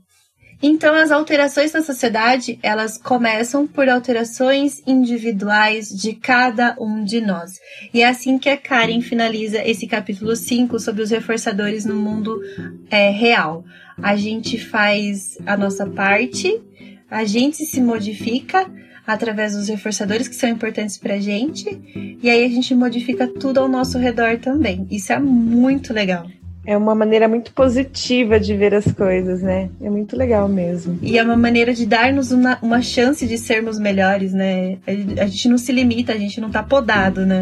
[0.62, 7.54] Então, as alterações na sociedade, elas começam por alterações individuais de cada um de nós.
[7.93, 12.41] E é assim que a Karen finaliza esse capítulo 5 sobre os reforçadores no mundo
[12.89, 13.63] é, real.
[14.04, 16.62] A gente faz a nossa parte,
[17.10, 18.69] a gente se modifica
[19.08, 23.67] através dos reforçadores que são importantes pra gente, e aí a gente modifica tudo ao
[23.67, 24.86] nosso redor também.
[24.91, 26.28] Isso é muito legal.
[26.69, 29.71] É uma maneira muito positiva de ver as coisas, né?
[29.82, 30.99] É muito legal mesmo.
[31.01, 34.77] E é uma maneira de dar-nos uma, uma chance de sermos melhores, né?
[34.86, 37.41] A, gente não se limita, a gente não tá podado, né?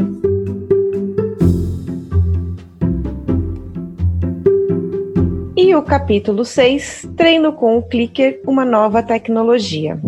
[5.58, 10.00] E o capítulo 6, Treino com o Clicker, uma nova tecnologia.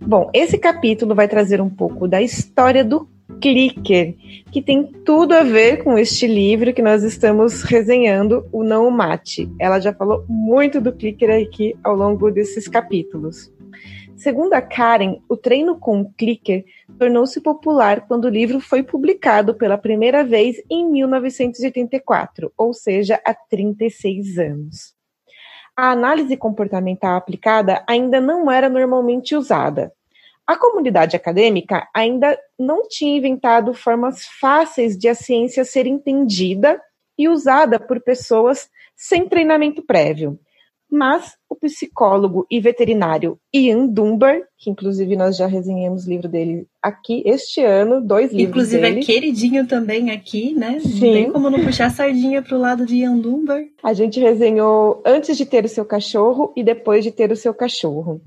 [0.00, 3.08] Bom, esse capítulo vai trazer um pouco da história do
[3.40, 4.14] clicker,
[4.52, 9.50] que tem tudo a ver com este livro que nós estamos resenhando, o Não Mate.
[9.58, 13.50] Ela já falou muito do clicker aqui ao longo desses capítulos.
[14.16, 16.64] Segundo a Karen, o treino com o clicker
[16.98, 23.32] tornou-se popular quando o livro foi publicado pela primeira vez em 1984, ou seja, há
[23.32, 24.94] 36 anos.
[25.74, 29.90] A análise comportamental aplicada ainda não era normalmente usada.
[30.50, 36.76] A comunidade acadêmica ainda não tinha inventado formas fáceis de a ciência ser entendida
[37.16, 40.40] e usada por pessoas sem treinamento prévio.
[40.90, 46.66] Mas o psicólogo e veterinário Ian Dunbar, que inclusive nós já resenhamos o livro dele
[46.82, 49.00] aqui este ano, dois livros Inclusive dele.
[49.02, 50.80] é queridinho também aqui, né?
[50.80, 50.94] Sim.
[50.94, 53.64] Não tem como não puxar a sardinha pro lado de Ian Dunbar.
[53.84, 57.54] A gente resenhou antes de ter o seu cachorro e depois de ter o seu
[57.54, 58.20] cachorro.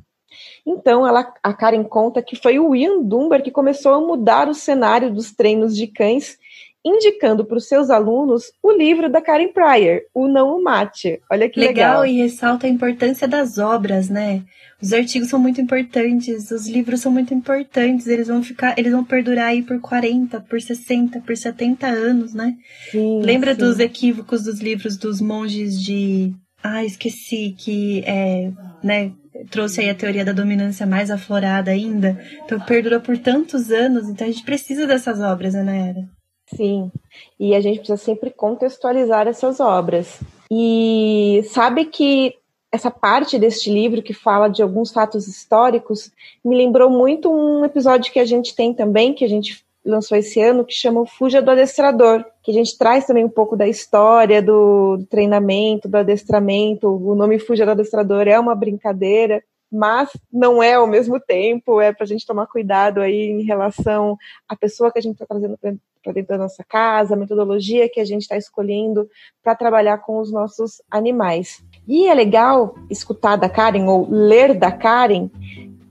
[0.66, 4.54] Então, ela, a Karen conta que foi o Ian Dunbar que começou a mudar o
[4.54, 6.38] cenário dos treinos de cães,
[6.86, 11.22] indicando para os seus alunos o livro da Karen Pryor, O Não o Mate.
[11.32, 12.02] Olha que legal.
[12.02, 12.06] legal.
[12.06, 14.44] e ressalta a importância das obras, né?
[14.82, 19.04] Os artigos são muito importantes, os livros são muito importantes, eles vão ficar, eles vão
[19.04, 22.56] perdurar aí por 40, por 60, por 70 anos, né?
[22.92, 23.62] Sim, Lembra sim.
[23.62, 28.52] dos equívocos dos livros dos monges de ah, esqueci que é,
[28.84, 29.12] né,
[29.50, 32.20] trouxe aí a teoria da dominância mais aflorada ainda.
[32.46, 36.10] Então perdura por tantos anos, então a gente precisa dessas obras, né, Naera?
[36.56, 36.92] Sim,
[37.40, 40.20] e a gente precisa sempre contextualizar essas obras.
[40.52, 42.36] E sabe que
[42.72, 46.12] essa parte deste livro que fala de alguns fatos históricos
[46.44, 50.42] me lembrou muito um episódio que a gente tem também, que a gente lançou esse
[50.42, 54.42] ano, que chama Fuja do Adestrador, que a gente traz também um pouco da história
[54.42, 56.90] do, do treinamento, do adestramento.
[56.90, 61.94] O nome Fuja do Adestrador é uma brincadeira, mas não é ao mesmo tempo, é
[61.94, 65.58] para a gente tomar cuidado aí em relação à pessoa que a gente está trazendo
[65.58, 69.10] para dentro da nossa casa, a metodologia que a gente está escolhendo
[69.42, 71.64] para trabalhar com os nossos animais.
[71.88, 75.30] E é legal escutar da Karen ou ler da Karen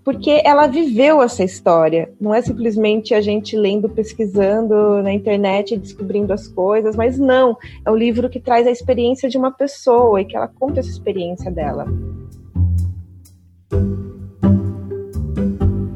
[0.05, 2.13] porque ela viveu essa história.
[2.21, 7.57] Não é simplesmente a gente lendo, pesquisando na internet, descobrindo as coisas, mas não.
[7.85, 10.91] É um livro que traz a experiência de uma pessoa e que ela conta essa
[10.91, 11.87] experiência dela.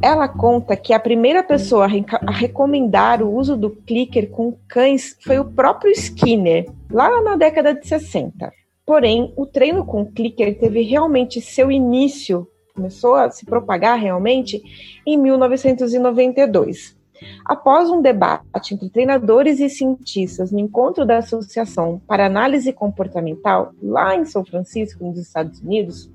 [0.01, 5.41] Ela conta que a primeira pessoa a recomendar o uso do clicker com cães foi
[5.41, 8.53] o próprio Skinner, lá na década de 60.
[8.87, 14.63] Porém, o treino com clicker teve realmente seu início começou a se propagar realmente
[15.07, 16.95] em 1992.
[17.47, 24.15] Após um debate entre treinadores e cientistas no encontro da Associação para Análise Comportamental, lá
[24.15, 26.13] em São Francisco, nos Estados Unidos,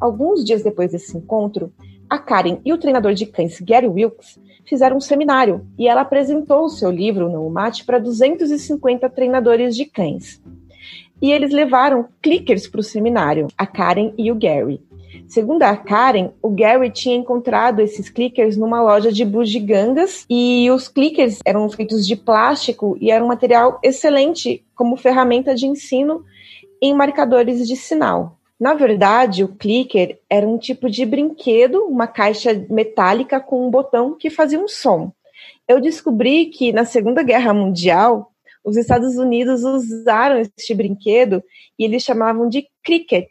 [0.00, 1.70] alguns dias depois desse encontro,
[2.08, 6.64] a Karen e o treinador de cães Gary Wilkes fizeram um seminário e ela apresentou
[6.64, 10.42] o seu livro no Mate para 250 treinadores de cães.
[11.20, 14.80] E eles levaram clickers para o seminário, a Karen e o Gary.
[15.28, 20.88] Segundo a Karen, o Gary tinha encontrado esses clickers numa loja de bugigangas e os
[20.88, 26.24] clickers eram feitos de plástico e era um material excelente como ferramenta de ensino
[26.80, 28.38] em marcadores de sinal.
[28.58, 34.16] Na verdade, o clicker era um tipo de brinquedo, uma caixa metálica com um botão
[34.16, 35.12] que fazia um som.
[35.68, 38.32] Eu descobri que na Segunda Guerra Mundial,
[38.64, 41.42] os Estados Unidos usaram este brinquedo
[41.78, 43.28] e eles chamavam de cricket,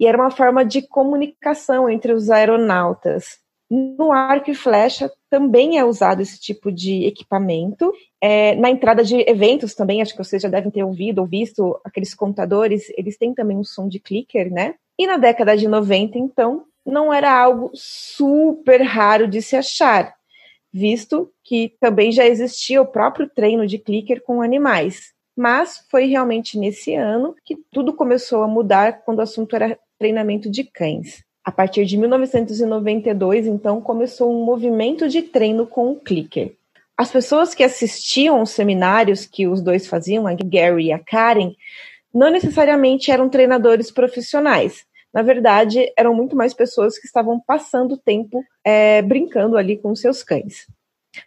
[0.00, 3.38] e era uma forma de comunicação entre os aeronautas.
[3.70, 7.92] No arco e flecha também é usado esse tipo de equipamento.
[8.20, 11.78] É, na entrada de eventos também, acho que vocês já devem ter ouvido ou visto
[11.84, 14.74] aqueles contadores, eles têm também um som de clicker, né?
[14.98, 20.14] E na década de 90, então, não era algo super raro de se achar,
[20.72, 25.12] visto que também já existia o próprio treino de clicker com animais.
[25.36, 30.50] Mas foi realmente nesse ano que tudo começou a mudar quando o assunto era treinamento
[30.50, 31.22] de cães.
[31.44, 36.54] A partir de 1992, então, começou um movimento de treino com o clicker.
[36.96, 41.52] As pessoas que assistiam os seminários que os dois faziam, a Gary e a Karen,
[42.12, 44.84] não necessariamente eram treinadores profissionais.
[45.12, 50.22] Na verdade, eram muito mais pessoas que estavam passando tempo é, brincando ali com seus
[50.22, 50.66] cães.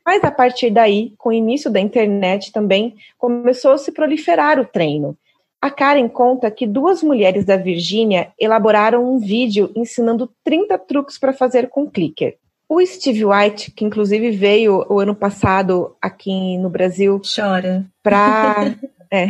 [0.06, 4.66] Mas a partir daí, com o início da internet também, começou a se proliferar o
[4.66, 5.18] treino.
[5.64, 11.32] A Karen conta que duas mulheres da Virgínia elaboraram um vídeo ensinando 30 truques para
[11.32, 12.36] fazer com clicker.
[12.68, 17.22] O Steve White, que inclusive veio o ano passado aqui no Brasil.
[17.34, 17.86] Chora.
[18.04, 18.76] Pra.
[19.10, 19.26] é.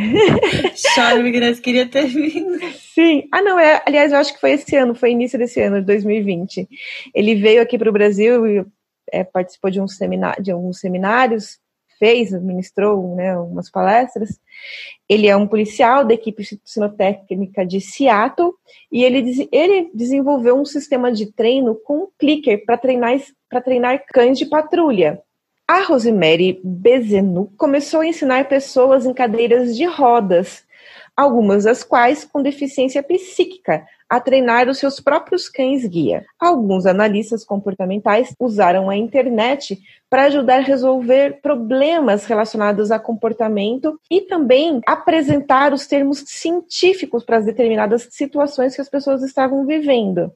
[0.96, 2.58] Chora, nós queria ter vindo.
[2.92, 3.28] Sim.
[3.30, 3.80] Ah, não, é.
[3.86, 6.68] Aliás, eu acho que foi esse ano, foi início desse ano, de 2020.
[7.14, 8.66] Ele veio aqui para o Brasil e
[9.12, 11.60] é, participou de, um seminário, de alguns seminários
[12.04, 14.38] fez, ministrou né, umas palestras.
[15.08, 18.52] Ele é um policial da equipe sinotécnica de Seattle
[18.92, 23.18] e ele, ele desenvolveu um sistema de treino com um clicker para treinar,
[23.64, 25.18] treinar cães de patrulha.
[25.66, 30.62] A Rosemary Bezenu começou a ensinar pessoas em cadeiras de rodas,
[31.16, 36.24] algumas das quais com deficiência psíquica, a treinar os seus próprios cães guia.
[36.38, 44.20] Alguns analistas comportamentais usaram a internet para ajudar a resolver problemas relacionados a comportamento e
[44.22, 50.32] também apresentar os termos científicos para as determinadas situações que as pessoas estavam vivendo.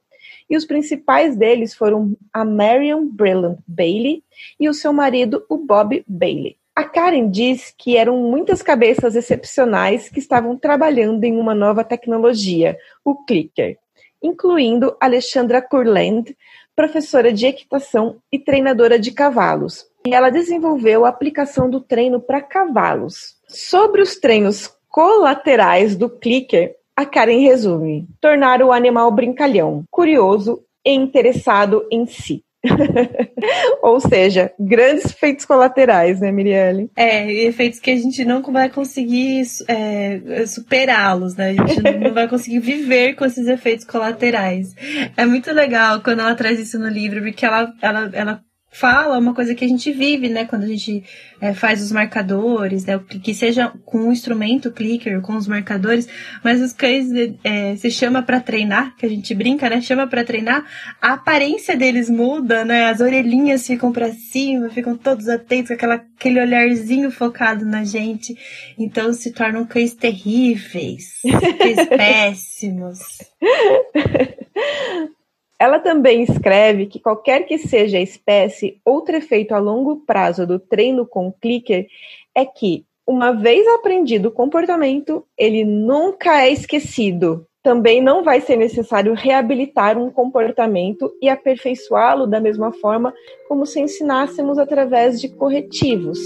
[0.50, 4.24] E os principais deles foram a Marion Brillant Bailey
[4.58, 6.57] e o seu marido, o Bob Bailey.
[6.78, 12.78] A Karen diz que eram muitas cabeças excepcionais que estavam trabalhando em uma nova tecnologia,
[13.04, 13.76] o clicker,
[14.22, 16.36] incluindo Alexandra Kurland,
[16.76, 19.86] professora de equitação e treinadora de cavalos.
[20.06, 23.34] E ela desenvolveu a aplicação do treino para cavalos.
[23.48, 30.92] Sobre os treinos colaterais do clicker, a Karen resume: tornar o animal brincalhão, curioso e
[30.92, 32.44] interessado em si.
[33.82, 36.90] Ou seja, grandes efeitos colaterais, né, Mirielle?
[36.96, 41.50] É, efeitos que a gente não vai conseguir é, superá-los, né?
[41.50, 44.74] A gente não vai conseguir viver com esses efeitos colaterais.
[45.16, 49.34] É muito legal quando ela traz isso no livro, porque ela, ela, ela fala uma
[49.34, 50.44] coisa que a gente vive, né?
[50.44, 51.02] Quando a gente
[51.40, 53.00] é, faz os marcadores, né?
[53.22, 56.08] Que seja com o instrumento clicker, com os marcadores,
[56.44, 57.08] mas os cães
[57.42, 59.80] é, se chama para treinar, que a gente brinca, né?
[59.80, 60.64] Chama para treinar,
[61.00, 62.90] a aparência deles muda, né?
[62.90, 68.36] As orelhinhas ficam para cima, ficam todos atentos, com aquela, aquele olharzinho focado na gente.
[68.78, 71.20] Então se tornam cães terríveis,
[71.58, 72.98] cães péssimos.
[75.58, 80.58] Ela também escreve que qualquer que seja a espécie, outro efeito a longo prazo do
[80.58, 81.88] treino com clicker
[82.32, 87.44] é que, uma vez aprendido o comportamento, ele nunca é esquecido.
[87.60, 93.12] Também não vai ser necessário reabilitar um comportamento e aperfeiçoá-lo da mesma forma
[93.48, 96.18] como se ensinássemos através de corretivos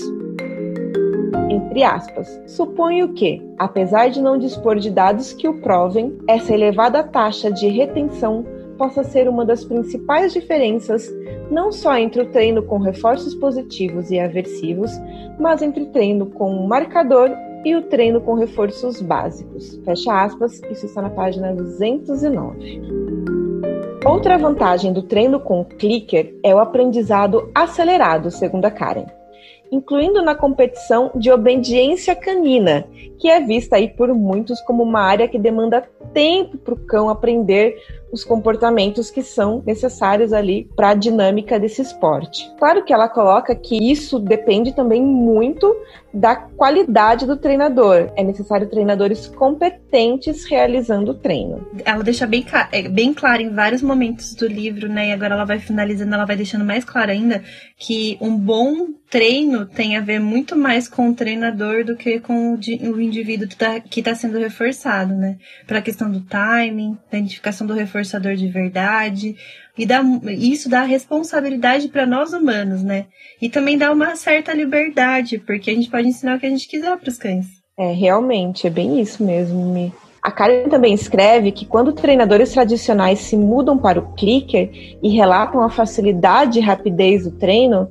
[1.73, 2.41] entre aspas.
[2.47, 7.69] Suponho que, apesar de não dispor de dados que o provem, essa elevada taxa de
[7.69, 8.45] retenção
[8.83, 11.09] possa ser uma das principais diferenças
[11.49, 14.91] não só entre o treino com reforços positivos e aversivos,
[15.39, 17.31] mas entre treino com marcador
[17.65, 19.81] e o treino com reforços básicos.
[19.85, 22.83] Fecha aspas, isso está na página 209.
[24.05, 29.22] Outra vantagem do treino com clicker é o aprendizado acelerado, segundo a Karen
[29.73, 32.87] incluindo na competição de obediência canina,
[33.19, 37.09] que é vista aí por muitos como uma área que demanda tempo para o cão
[37.09, 37.79] aprender
[38.13, 42.53] os comportamentos que são necessários ali para a dinâmica desse esporte.
[42.59, 45.75] Claro que ela coloca que isso depende também muito
[46.13, 48.13] da qualidade do treinador.
[48.17, 51.67] É necessário treinadores competentes realizando o treino.
[51.85, 55.09] Ela deixa bem, é, bem claro em vários momentos do livro, né?
[55.09, 57.43] E agora ela vai finalizando, ela vai deixando mais claro ainda
[57.79, 62.55] que um bom treino tem a ver muito mais com o treinador do que com
[62.55, 65.37] o indivíduo que está tá sendo reforçado, né?
[65.67, 69.37] Pela questão do timing, da identificação do reforçador de verdade.
[69.77, 73.07] E dá, isso dá responsabilidade para nós humanos, né?
[73.41, 76.69] E também dá uma certa liberdade, porque a gente pode ensinar o que a gente
[76.69, 77.47] quiser para os cães.
[77.79, 79.93] É, realmente, é bem isso mesmo, Mi.
[80.23, 84.71] A Karen também escreve que quando treinadores tradicionais se mudam para o clicker
[85.03, 87.89] e relatam a facilidade e rapidez do treino,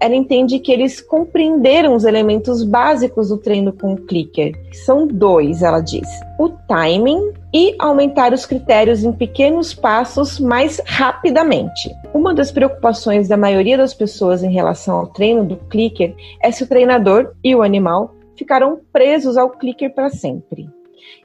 [0.00, 4.54] ela entende que eles compreenderam os elementos básicos do treino com o clicker.
[4.84, 11.90] São dois, ela diz: o timing e aumentar os critérios em pequenos passos mais rapidamente.
[12.12, 16.62] Uma das preocupações da maioria das pessoas em relação ao treino do clicker é se
[16.62, 20.68] o treinador e o animal ficarão presos ao clicker para sempre.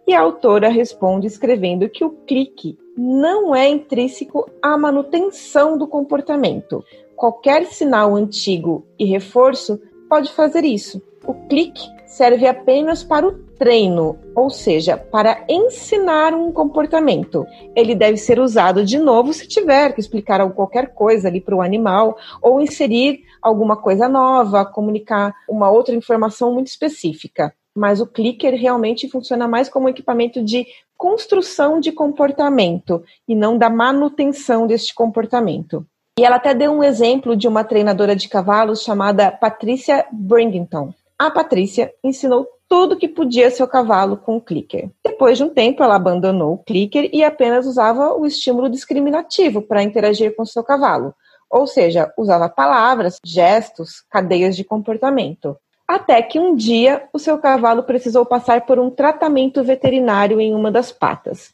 [0.07, 6.83] E a autora responde escrevendo que o clique não é intrínseco à manutenção do comportamento,
[7.23, 11.01] Qualquer sinal antigo e reforço pode fazer isso.
[11.25, 17.47] O clique serve apenas para o treino, ou seja, para ensinar um comportamento.
[17.77, 21.61] Ele deve ser usado de novo se tiver que explicar qualquer coisa ali para o
[21.61, 27.55] animal ou inserir alguma coisa nova, comunicar uma outra informação muito específica.
[27.73, 30.67] Mas o clicker realmente funciona mais como um equipamento de
[30.97, 35.87] construção de comportamento e não da manutenção deste comportamento.
[36.17, 40.93] E ela até deu um exemplo de uma treinadora de cavalos chamada Patricia Bringington.
[41.17, 44.91] A Patrícia ensinou tudo que podia seu cavalo com o clicker.
[45.03, 49.81] Depois de um tempo, ela abandonou o clicker e apenas usava o estímulo discriminativo para
[49.81, 51.15] interagir com seu cavalo.
[51.49, 55.57] Ou seja, usava palavras, gestos, cadeias de comportamento.
[55.87, 60.71] Até que um dia o seu cavalo precisou passar por um tratamento veterinário em uma
[60.71, 61.53] das patas.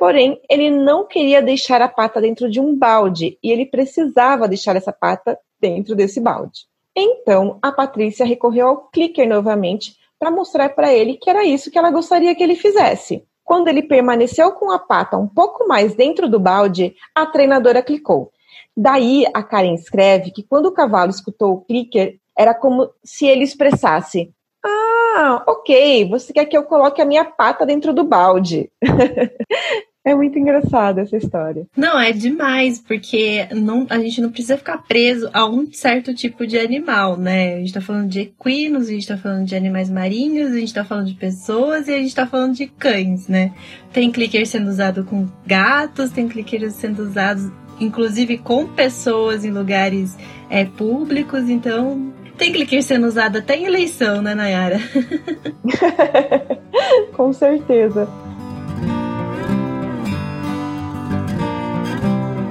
[0.00, 4.74] Porém, ele não queria deixar a pata dentro de um balde e ele precisava deixar
[4.74, 6.62] essa pata dentro desse balde.
[6.96, 11.78] Então, a Patrícia recorreu ao clicker novamente para mostrar para ele que era isso que
[11.78, 13.26] ela gostaria que ele fizesse.
[13.44, 18.32] Quando ele permaneceu com a pata um pouco mais dentro do balde, a treinadora clicou.
[18.74, 23.44] Daí, a Karen escreve que quando o cavalo escutou o clicker, era como se ele
[23.44, 24.32] expressasse:
[24.64, 28.72] Ah, ok, você quer que eu coloque a minha pata dentro do balde.
[30.02, 31.66] É muito engraçada essa história.
[31.76, 36.46] Não, é demais, porque não, a gente não precisa ficar preso a um certo tipo
[36.46, 37.56] de animal, né?
[37.56, 40.72] A gente tá falando de equinos, a gente tá falando de animais marinhos, a gente
[40.72, 43.52] tá falando de pessoas e a gente tá falando de cães, né?
[43.92, 50.16] Tem clicker sendo usado com gatos, tem clicker sendo usados inclusive com pessoas em lugares
[50.50, 54.78] é, públicos, então tem clicker sendo usado até em eleição, né, Nayara?
[57.16, 58.08] com certeza.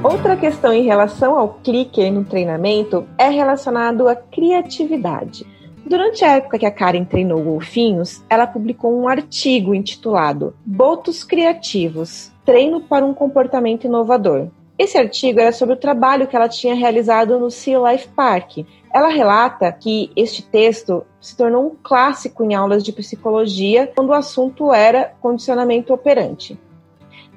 [0.09, 5.45] Outra questão em relação ao clicker no treinamento é relacionado à criatividade.
[5.85, 12.31] Durante a época que a Karen treinou golfinhos, ela publicou um artigo intitulado Botos Criativos
[12.43, 14.47] Treino para um Comportamento Inovador.
[14.79, 18.65] Esse artigo era sobre o trabalho que ela tinha realizado no Sea Life Park.
[18.91, 24.13] Ela relata que este texto se tornou um clássico em aulas de psicologia quando o
[24.13, 26.59] assunto era condicionamento operante.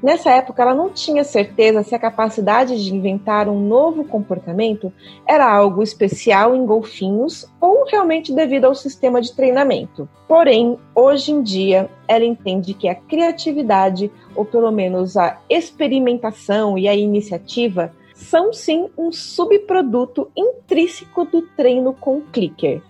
[0.02, 4.92] Nessa época, ela não tinha certeza se a capacidade de inventar um novo comportamento
[5.24, 10.08] era algo especial em golfinhos ou realmente devido ao sistema de treinamento.
[10.26, 16.88] Porém, hoje em dia, ela entende que a criatividade, ou pelo menos a experimentação e
[16.88, 22.82] a iniciativa, são sim um subproduto intrínseco do treino com clicker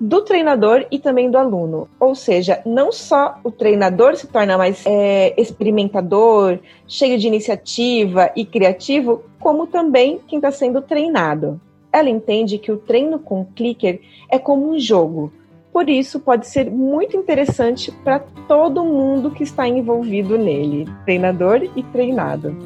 [0.00, 1.86] do treinador e também do aluno.
[2.00, 8.46] Ou seja, não só o treinador se torna mais é, experimentador, cheio de iniciativa e
[8.46, 11.60] criativo, como também quem está sendo treinado.
[11.92, 15.32] Ela entende que o treino com clicker é como um jogo.
[15.72, 21.82] Por isso, pode ser muito interessante para todo mundo que está envolvido nele, treinador e
[21.84, 22.56] treinado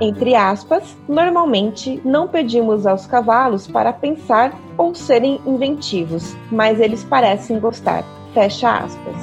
[0.00, 7.58] entre aspas, normalmente não pedimos aos cavalos para pensar ou serem inventivos, mas eles parecem
[7.58, 8.04] gostar.
[8.32, 9.14] Fecha aspas.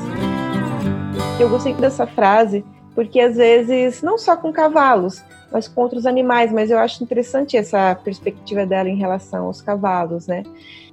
[1.40, 2.64] Eu gostei dessa frase
[2.96, 7.58] porque às vezes, não só com cavalos, mas com outros animais, mas eu acho interessante
[7.58, 10.44] essa perspectiva dela em relação aos cavalos, né?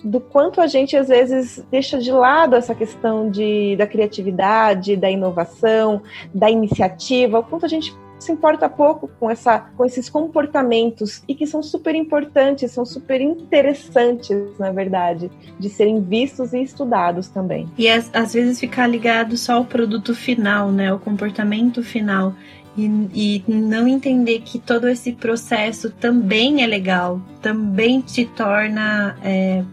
[0.03, 5.11] Do quanto a gente às vezes deixa de lado essa questão de, da criatividade, da
[5.11, 6.03] inovação,
[6.35, 11.35] da iniciativa, o quanto a gente se importa pouco com, essa, com esses comportamentos e
[11.35, 17.69] que são super importantes, são super interessantes, na verdade, de serem vistos e estudados também.
[17.79, 20.93] E às vezes ficar ligado só ao produto final, né?
[20.93, 22.35] O comportamento final.
[22.77, 29.65] E, e, não entender que todo esse processo também é legal, também te torna é,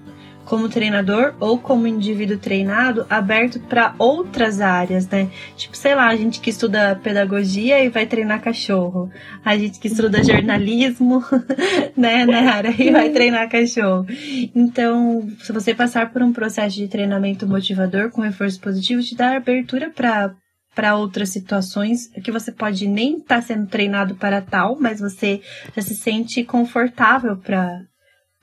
[0.46, 5.30] como treinador ou como indivíduo treinado aberto para outras áreas, né?
[5.58, 9.10] Tipo, sei lá, a gente que estuda pedagogia e vai treinar cachorro,
[9.44, 11.24] a gente que estuda jornalismo,
[11.98, 14.06] né, na área e vai treinar cachorro.
[14.54, 19.36] Então, se você passar por um processo de treinamento motivador com reforço positivo, te dá
[19.36, 20.34] abertura para
[20.76, 25.42] para outras situações que você pode nem estar tá sendo treinado para tal, mas você
[25.74, 27.82] já se sente confortável para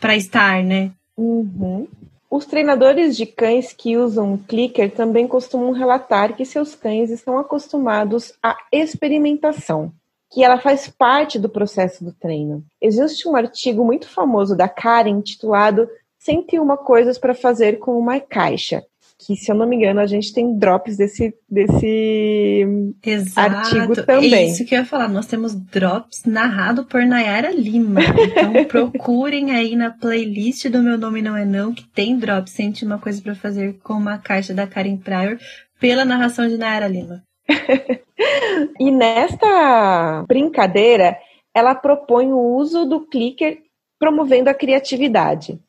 [0.01, 0.93] para estar, né?
[1.17, 1.87] Uhum.
[2.31, 8.33] Os treinadores de cães que usam clicker também costumam relatar que seus cães estão acostumados
[8.43, 9.93] à experimentação,
[10.31, 12.65] que ela faz parte do processo do treino.
[12.81, 15.87] Existe um artigo muito famoso da Karen intitulado
[16.21, 18.83] 101 coisas para fazer com uma caixa,
[19.25, 22.67] que, se eu não me engano, a gente tem drops desse, desse
[23.05, 23.57] Exato.
[23.57, 24.35] artigo também.
[24.35, 25.09] É isso que eu ia falar.
[25.09, 28.01] Nós temos drops narrado por Nayara Lima.
[28.01, 32.53] Então procurem aí na playlist do Meu Nome Não É Não, que tem drops.
[32.53, 35.39] Sente uma coisa para fazer com uma caixa da Karen Pryor
[35.81, 37.23] pela narração de Nayara Lima.
[38.79, 41.17] e nesta brincadeira,
[41.55, 43.59] ela propõe o uso do clicker
[43.99, 45.61] promovendo a criatividade.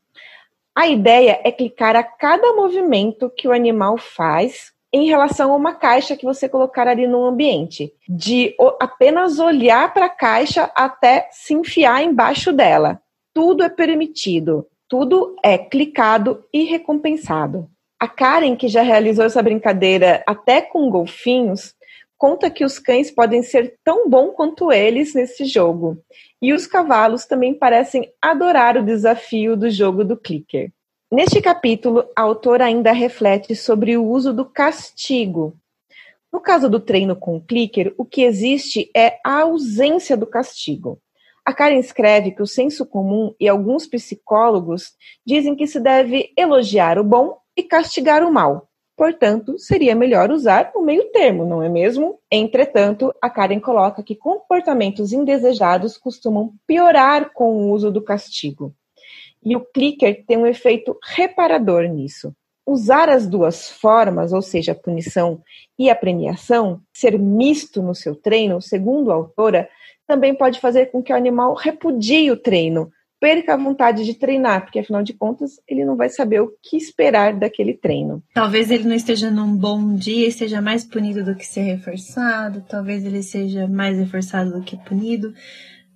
[0.75, 5.73] A ideia é clicar a cada movimento que o animal faz em relação a uma
[5.73, 11.53] caixa que você colocar ali no ambiente, de apenas olhar para a caixa até se
[11.53, 13.01] enfiar embaixo dela.
[13.33, 17.67] Tudo é permitido, tudo é clicado e recompensado.
[17.99, 21.73] A Karen, que já realizou essa brincadeira até com golfinhos,
[22.23, 25.97] conta que os cães podem ser tão bom quanto eles nesse jogo.
[26.41, 30.71] E os cavalos também parecem adorar o desafio do jogo do clicker.
[31.11, 35.57] Neste capítulo, a autora ainda reflete sobre o uso do castigo.
[36.31, 41.01] No caso do treino com clicker, o que existe é a ausência do castigo.
[41.43, 44.93] A Karen escreve que o senso comum e alguns psicólogos
[45.27, 48.69] dizem que se deve elogiar o bom e castigar o mal.
[48.95, 52.19] Portanto, seria melhor usar o meio termo, não é mesmo?
[52.31, 58.73] Entretanto, a Karen coloca que comportamentos indesejados costumam piorar com o uso do castigo.
[59.43, 62.33] E o clicker tem um efeito reparador nisso.
[62.65, 65.41] Usar as duas formas, ou seja, a punição
[65.77, 69.67] e a premiação, ser misto no seu treino, segundo a autora,
[70.07, 72.91] também pode fazer com que o animal repudie o treino,
[73.23, 76.75] perca a vontade de treinar, porque afinal de contas ele não vai saber o que
[76.75, 78.21] esperar daquele treino.
[78.33, 82.65] Talvez ele não esteja num bom dia e seja mais punido do que ser reforçado,
[82.67, 85.33] talvez ele seja mais reforçado do que punido.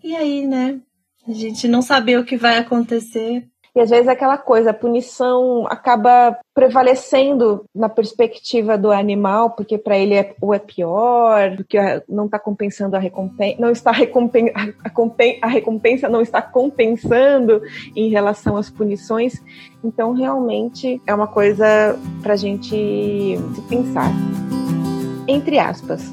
[0.01, 0.79] E aí, né?
[1.27, 3.45] A gente não saber o que vai acontecer
[3.77, 9.95] e às vezes aquela coisa, a punição acaba prevalecendo na perspectiva do animal, porque para
[9.95, 11.77] ele é, ou é pior, porque
[12.09, 17.61] não está compensando a recompensa, não está recompen a, a recompensa não está compensando
[17.95, 19.39] em relação às punições.
[19.83, 24.11] Então, realmente é uma coisa para a gente se pensar.
[25.27, 26.11] Entre aspas,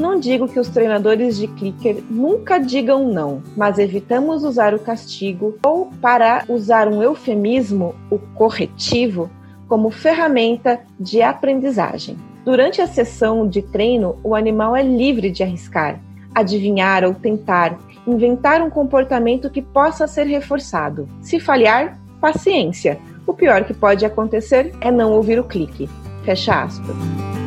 [0.00, 5.56] não digo que os treinadores de clicker nunca digam não, mas evitamos usar o castigo
[5.64, 9.30] ou, para usar um eufemismo, o corretivo,
[9.68, 12.16] como ferramenta de aprendizagem.
[12.44, 16.00] Durante a sessão de treino, o animal é livre de arriscar.
[16.34, 17.76] adivinhar ou tentar,
[18.06, 21.08] inventar um comportamento que possa ser reforçado.
[21.20, 22.98] Se falhar, paciência.
[23.26, 25.88] O pior que pode acontecer é não ouvir o clique.
[26.24, 27.39] Fecha aspas.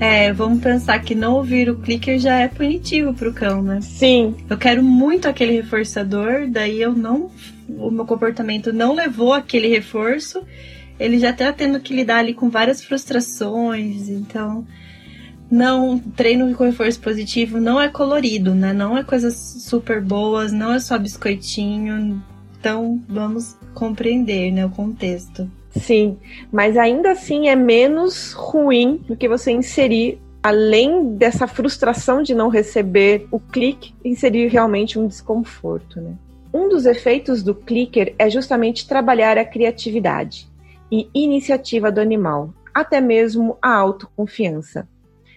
[0.00, 3.82] É, vamos pensar que não ouvir o clicker já é punitivo pro cão, né?
[3.82, 4.34] Sim.
[4.48, 7.30] Eu quero muito aquele reforçador, daí eu não.
[7.68, 10.42] O meu comportamento não levou aquele reforço.
[10.98, 14.66] Ele já tá tendo que lidar ali com várias frustrações, então.
[15.50, 18.72] Não, treino com reforço positivo não é colorido, né?
[18.72, 22.22] Não é coisas super boas, não é só biscoitinho.
[22.58, 25.50] Então, vamos compreender, né, o contexto.
[25.70, 26.18] Sim,
[26.52, 32.48] mas ainda assim é menos ruim do que você inserir, além dessa frustração de não
[32.48, 36.14] receber o clique, inserir realmente um desconforto, né?
[36.52, 40.48] Um dos efeitos do clicker é justamente trabalhar a criatividade
[40.90, 44.88] e iniciativa do animal, até mesmo a autoconfiança.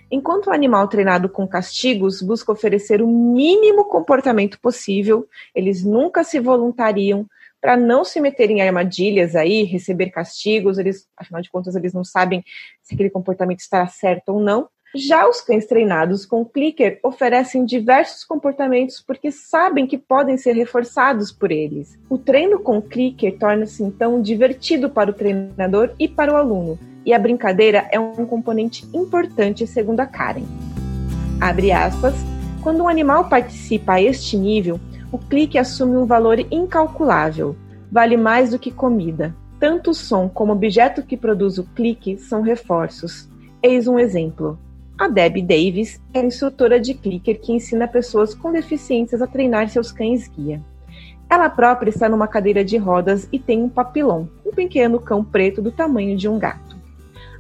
[0.10, 6.40] Enquanto o animal treinado com castigos busca oferecer o mínimo comportamento possível, eles nunca se
[6.40, 7.28] voluntariam
[7.64, 12.04] para não se meterem em armadilhas aí, receber castigos, eles, afinal de contas, eles não
[12.04, 12.44] sabem
[12.82, 14.68] se aquele comportamento estará certo ou não.
[14.94, 21.32] Já os cães treinados com clicker oferecem diversos comportamentos porque sabem que podem ser reforçados
[21.32, 21.98] por eles.
[22.10, 27.14] O treino com clicker torna-se então divertido para o treinador e para o aluno, e
[27.14, 30.44] a brincadeira é um componente importante segundo a Karen.
[31.40, 32.14] Abre aspas.
[32.62, 34.80] Quando um animal participa a este nível,
[35.14, 37.56] o clique assume um valor incalculável,
[37.92, 39.36] vale mais do que comida.
[39.60, 43.30] Tanto o som como o objeto que produz o clique são reforços.
[43.62, 44.58] Eis um exemplo.
[44.98, 49.92] A Debbie Davis é instrutora de clicker que ensina pessoas com deficiências a treinar seus
[49.92, 50.60] cães guia.
[51.30, 55.62] Ela própria está numa cadeira de rodas e tem um papilão, um pequeno cão preto
[55.62, 56.76] do tamanho de um gato.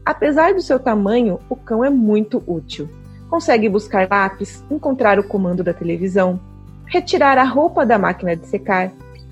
[0.05, 2.87] Apesar do seu tamanho, o cão é muito útil.
[3.31, 6.39] Consegue buscar lápis, encontrar o comando da televisão,
[6.85, 8.91] retirar a roupa da máquina de secar.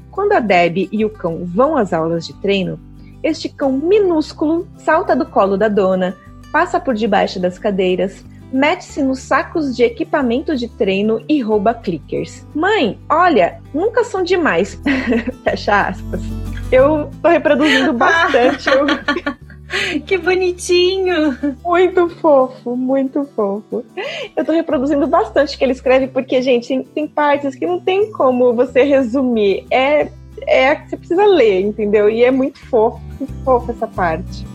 [0.09, 2.79] Quando a Deb e o cão vão às aulas de treino,
[3.23, 6.17] este cão minúsculo salta do colo da dona,
[6.51, 12.45] passa por debaixo das cadeiras, mete-se nos sacos de equipamento de treino e rouba clickers.
[12.53, 14.79] Mãe, olha, nunca são demais.
[15.43, 16.21] Fecha aspas.
[16.71, 18.69] Eu tô reproduzindo bastante.
[20.05, 21.37] Que bonitinho!
[21.63, 23.83] Muito fofo, muito fofo.
[24.35, 28.11] Eu tô reproduzindo bastante o que ele escreve, porque, gente, tem, partes que não tem
[28.11, 29.65] como você resumir.
[29.71, 30.09] É,
[30.47, 32.09] é que você precisa ler, entendeu?
[32.09, 34.50] E é muito fofo, muito fofo essa parte.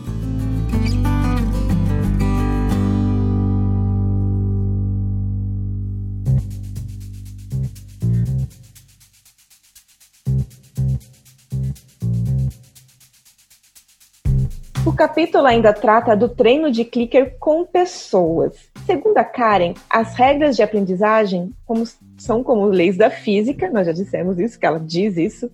[14.97, 18.71] Capítulo ainda trata do treino de clicker com pessoas.
[18.83, 21.83] Segundo a Karen, as regras de aprendizagem como,
[22.17, 25.51] são como leis da física, nós já dissemos isso, que ela diz isso,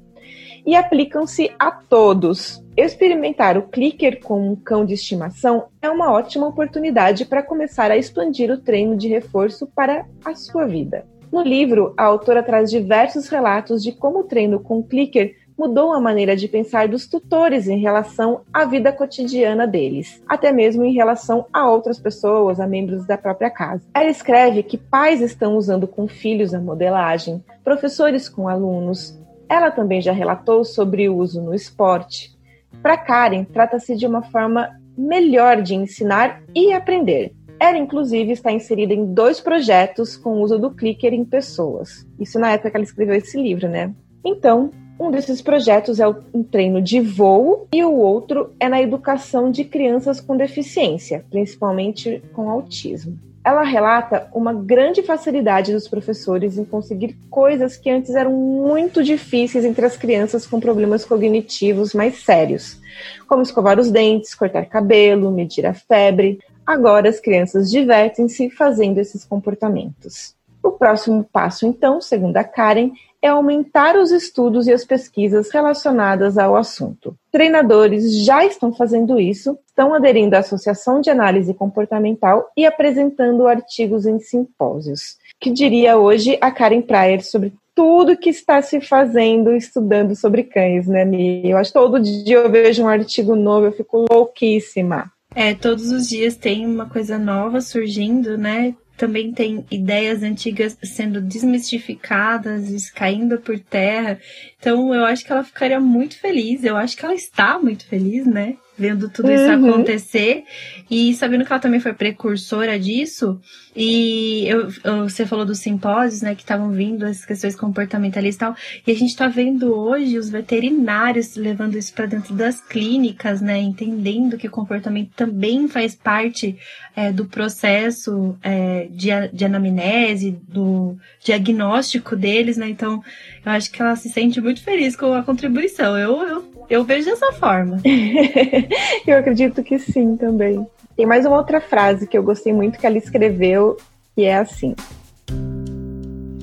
[0.66, 2.64] e aplicam-se a todos.
[2.78, 7.98] Experimentar o clicker com um cão de estimação é uma ótima oportunidade para começar a
[7.98, 11.06] expandir o treino de reforço para a sua vida.
[11.34, 15.99] No livro, a autora traz diversos relatos de como o treino com clicker mudou a
[15.99, 21.45] maneira de pensar dos tutores em relação à vida cotidiana deles, até mesmo em relação
[21.54, 23.84] a outras pessoas, a membros da própria casa.
[23.93, 29.20] Ela escreve que pais estão usando com filhos a modelagem, professores com alunos.
[29.47, 32.34] Ela também já relatou sobre o uso no esporte.
[32.82, 37.34] Para Karen, trata-se de uma forma melhor de ensinar e aprender.
[37.60, 42.06] Ela, inclusive, está inserida em dois projetos com o uso do clicker em pessoas.
[42.20, 43.93] Isso na época que ela escreveu esse livro, né?
[44.26, 44.72] Então,
[45.04, 49.64] um desses projetos é um treino de voo e o outro é na educação de
[49.66, 53.20] crianças com deficiência, principalmente com autismo.
[53.43, 59.66] Ela relata uma grande facilidade dos professores em conseguir coisas que antes eram muito difíceis
[59.66, 62.80] entre as crianças com problemas cognitivos mais sérios,
[63.28, 66.39] como escovar os dentes, cortar cabelo, medir a febre.
[66.66, 70.34] Agora as crianças divertem-se fazendo esses comportamentos.
[70.64, 72.91] O próximo passo, então, segundo a Karen,
[73.24, 77.15] é aumentar os estudos e as pesquisas relacionadas ao assunto.
[77.32, 84.05] Treinadores já estão fazendo isso, estão aderindo à Associação de Análise Comportamental e apresentando artigos
[84.05, 85.17] em simpósios.
[85.39, 90.86] Que diria hoje a Karen Pryor sobre tudo que está se fazendo estudando sobre cães,
[90.86, 91.49] né, Mi?
[91.49, 95.09] Eu acho que todo dia eu vejo um artigo novo, eu fico louquíssima.
[95.34, 98.76] É, todos os dias tem uma coisa nova surgindo, né?
[98.98, 104.20] Também tem ideias antigas sendo desmistificadas, caindo por terra.
[104.60, 106.64] Então eu acho que ela ficaria muito feliz.
[106.64, 108.56] Eu acho que ela está muito feliz, né?
[108.78, 109.69] Vendo tudo isso uhum.
[109.69, 110.43] acontecer
[110.89, 113.39] e sabendo que ela também foi precursora disso.
[113.76, 118.39] E eu, eu, você falou dos simpósios, né, que estavam vindo, as questões comportamentalistas e
[118.39, 118.55] tal.
[118.86, 123.59] E a gente está vendo hoje os veterinários levando isso para dentro das clínicas, né,
[123.59, 126.55] entendendo que o comportamento também faz parte
[126.95, 132.69] é, do processo é, de, de anamnese, do diagnóstico deles, né.
[132.69, 133.03] Então,
[133.46, 135.98] eu acho que ela se sente muito feliz com a contribuição.
[135.98, 137.82] Eu, eu eu vejo dessa forma.
[139.06, 140.66] eu acredito que sim também.
[140.96, 143.78] Tem mais uma outra frase que eu gostei muito que ela escreveu,
[144.16, 144.76] que é assim.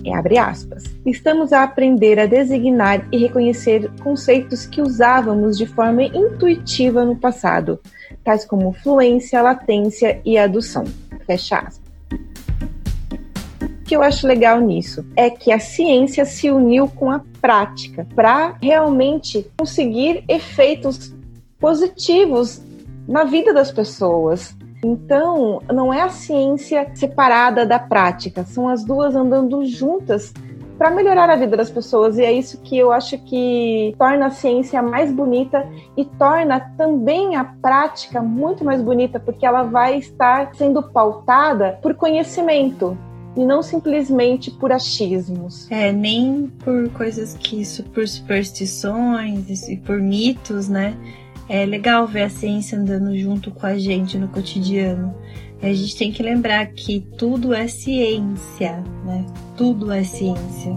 [0.05, 0.85] É, abre aspas.
[1.07, 7.81] Estamos a aprender a designar e reconhecer conceitos que usávamos de forma intuitiva no passado,
[8.25, 10.85] tais como fluência, latência e adução.
[11.27, 11.90] Fecha aspas
[13.91, 18.55] que eu acho legal nisso é que a ciência se uniu com a prática para
[18.63, 21.13] realmente conseguir efeitos
[21.59, 22.63] positivos
[23.09, 24.55] na vida das pessoas.
[24.85, 30.33] Então, não é a ciência separada da prática, são as duas andando juntas
[30.79, 32.17] para melhorar a vida das pessoas.
[32.17, 37.35] E é isso que eu acho que torna a ciência mais bonita e torna também
[37.35, 42.97] a prática muito mais bonita, porque ela vai estar sendo pautada por conhecimento
[43.37, 45.71] e não simplesmente por achismos.
[45.71, 47.63] É, nem por coisas que
[47.95, 50.97] por superstições e por mitos, né?
[51.49, 55.15] É legal ver a ciência andando junto com a gente no cotidiano.
[55.63, 59.27] E a gente tem que lembrar que tudo é ciência, né?
[59.57, 60.73] Tudo é ciência.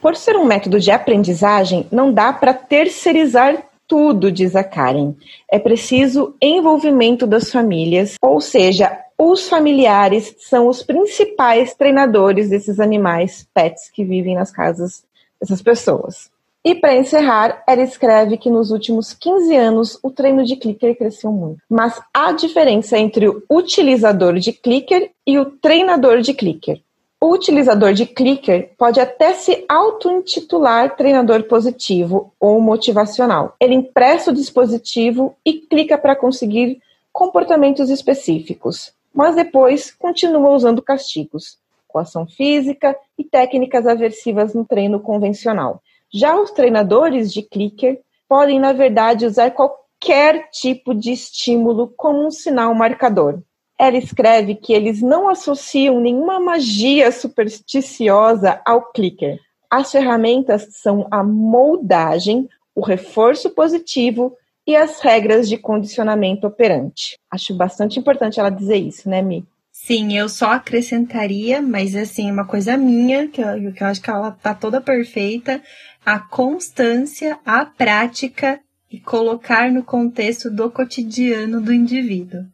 [0.00, 5.12] Por ser um método de aprendizagem, não dá para terceirizar tudo, diz a Karen.
[5.50, 13.46] É preciso envolvimento das famílias, ou seja, os familiares são os principais treinadores desses animais,
[13.52, 15.04] pets, que vivem nas casas
[15.38, 16.30] dessas pessoas.
[16.64, 21.30] E para encerrar, ela escreve que nos últimos 15 anos o treino de clicker cresceu
[21.30, 21.60] muito.
[21.68, 26.80] Mas há diferença entre o utilizador de clicker e o treinador de clicker.
[27.22, 33.54] O utilizador de clicker pode até se auto-intitular treinador positivo ou motivacional.
[33.60, 41.58] Ele empresta o dispositivo e clica para conseguir comportamentos específicos, mas depois continua usando castigos,
[41.86, 45.80] coação física e técnicas aversivas no treino convencional.
[46.12, 52.32] Já os treinadores de clicker podem, na verdade, usar qualquer tipo de estímulo como um
[52.32, 53.40] sinal marcador
[53.82, 59.40] ela escreve que eles não associam nenhuma magia supersticiosa ao clicker.
[59.68, 67.18] As ferramentas são a moldagem, o reforço positivo e as regras de condicionamento operante.
[67.28, 69.44] Acho bastante importante ela dizer isso, né, Mi?
[69.72, 74.10] Sim, eu só acrescentaria, mas assim, uma coisa minha, que eu, que eu acho que
[74.10, 75.60] ela tá toda perfeita,
[76.06, 82.44] a constância, a prática e colocar no contexto do cotidiano do indivíduo.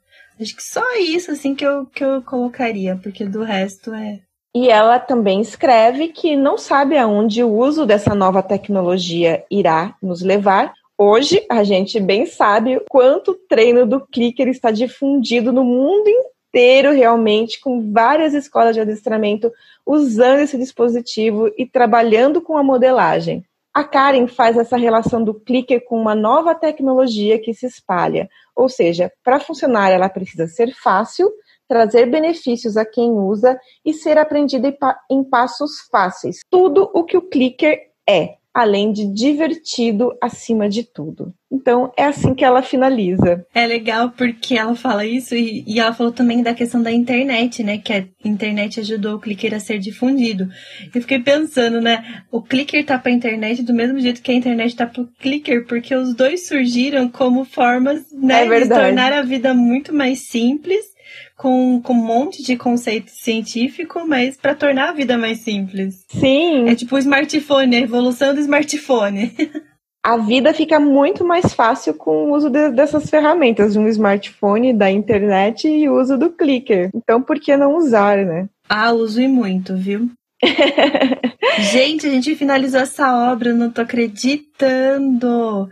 [0.40, 4.20] Acho que só isso, assim, que eu, que eu colocaria, porque do resto é.
[4.54, 10.22] E ela também escreve que não sabe aonde o uso dessa nova tecnologia irá nos
[10.22, 10.72] levar.
[10.96, 16.92] Hoje, a gente bem sabe quanto o treino do clicker está difundido no mundo inteiro,
[16.92, 19.52] realmente, com várias escolas de adestramento
[19.86, 23.44] usando esse dispositivo e trabalhando com a modelagem.
[23.74, 28.28] A Karen faz essa relação do clicker com uma nova tecnologia que se espalha.
[28.56, 31.30] Ou seja, para funcionar, ela precisa ser fácil,
[31.68, 34.76] trazer benefícios a quem usa e ser aprendida
[35.10, 36.40] em passos fáceis.
[36.50, 41.32] Tudo o que o clicker é além de divertido acima de tudo.
[41.50, 43.46] Então é assim que ela finaliza.
[43.54, 47.62] É legal porque ela fala isso e, e, ela falou também da questão da internet,
[47.62, 47.78] né?
[47.78, 50.48] Que a internet ajudou o clicker a ser difundido.
[50.94, 52.22] Eu fiquei pensando, né?
[52.30, 55.94] O clicker tá pra internet do mesmo jeito que a internet tá pro clicker, porque
[55.94, 60.97] os dois surgiram como formas né, é de tornar a vida muito mais simples
[61.38, 66.04] com, com um monte de conceito científico, mas para tornar a vida mais simples.
[66.08, 66.68] Sim.
[66.68, 69.32] É tipo o smartphone, a evolução do smartphone.
[70.04, 74.74] a vida fica muito mais fácil com o uso de, dessas ferramentas, de um smartphone,
[74.74, 76.90] da internet e o uso do clicker.
[76.92, 78.48] Então, por que não usar, né?
[78.68, 80.10] Ah, uso e muito, viu?
[81.72, 85.68] gente, a gente finalizou essa obra, não tô acreditando.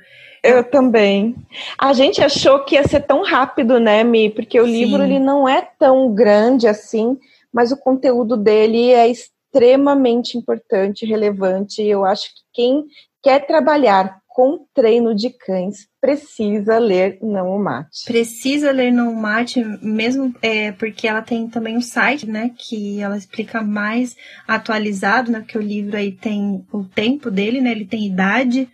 [0.48, 1.34] Eu também.
[1.78, 4.30] A gente achou que ia ser tão rápido, né, Mi?
[4.30, 4.72] Porque o Sim.
[4.72, 7.18] livro ele não é tão grande assim,
[7.52, 11.82] mas o conteúdo dele é extremamente importante, relevante.
[11.82, 12.84] Eu acho que quem
[13.22, 18.04] quer trabalhar com treino de cães precisa ler Não o Mate.
[18.04, 23.00] Precisa ler Não o Mate, mesmo é, porque ela tem também um site, né, que
[23.00, 24.14] ela explica mais
[24.46, 28.68] atualizado, né, porque o livro aí tem o tempo dele, né, ele tem idade,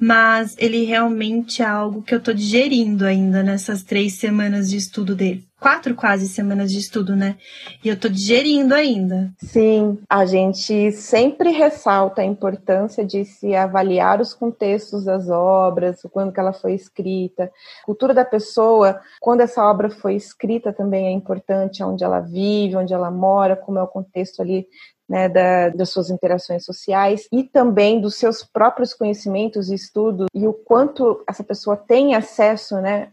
[0.00, 5.14] mas ele realmente é algo que eu tô digerindo ainda nessas três semanas de estudo
[5.14, 5.48] dele.
[5.60, 7.36] Quatro quase semanas de estudo, né?
[7.82, 9.32] E eu tô digerindo ainda.
[9.38, 16.32] Sim, a gente sempre ressalta a importância de se avaliar os contextos das obras, quando
[16.32, 17.50] que ela foi escrita,
[17.84, 22.94] cultura da pessoa, quando essa obra foi escrita também é importante, onde ela vive, onde
[22.94, 24.64] ela mora, como é o contexto ali
[25.08, 30.46] né, da, das suas interações sociais e também dos seus próprios conhecimentos e estudos e
[30.46, 33.10] o quanto essa pessoa tem acesso, né,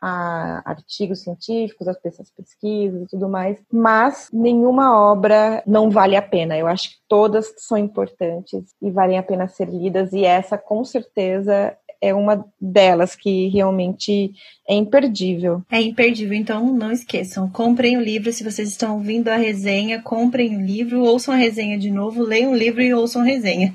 [0.00, 6.56] a artigos científicos, as pesquisas e tudo mais, mas nenhuma obra não vale a pena.
[6.56, 10.84] Eu acho que todas são importantes e valem a pena ser lidas, e essa com
[10.84, 14.32] certeza é uma delas que realmente
[14.68, 15.62] é imperdível.
[15.70, 17.48] É imperdível, então não esqueçam.
[17.50, 21.78] Comprem o livro, se vocês estão ouvindo a resenha, comprem o livro, ouçam a resenha
[21.78, 23.74] de novo, leiam o livro e ouçam a resenha.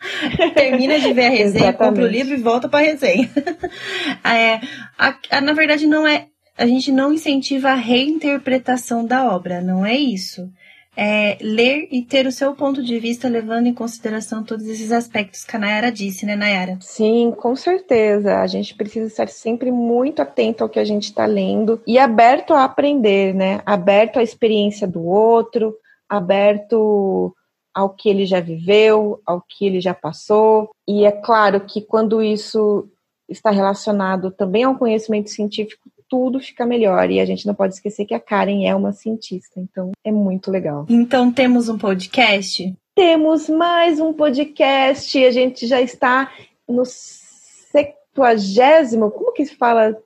[0.54, 3.30] Termina de ver a resenha, compra o livro e volta para a resenha.
[4.24, 4.60] é,
[4.98, 6.26] a, a, na verdade, não é.
[6.56, 10.50] A gente não incentiva a reinterpretação da obra, não é isso
[10.96, 15.44] é, ler e ter o seu ponto de vista levando em consideração todos esses aspectos
[15.44, 16.78] que a Nayara disse, né, Nayara?
[16.80, 18.40] Sim, com certeza.
[18.40, 22.52] A gente precisa estar sempre muito atento ao que a gente está lendo e aberto
[22.52, 23.62] a aprender, né?
[23.64, 25.74] Aberto à experiência do outro,
[26.08, 27.34] aberto
[27.74, 30.70] ao que ele já viveu, ao que ele já passou.
[30.86, 32.86] E é claro que quando isso
[33.28, 37.10] está relacionado também ao conhecimento científico, tudo fica melhor.
[37.10, 40.50] E a gente não pode esquecer que a Karen é uma cientista, então é muito
[40.50, 40.84] legal.
[40.90, 42.76] Então temos um podcast?
[42.94, 45.24] Temos mais um podcast.
[45.24, 46.30] A gente já está
[46.68, 49.10] no septuagésimo.
[49.10, 49.96] Como que se fala?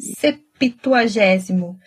[0.00, 1.78] Septuagésimo.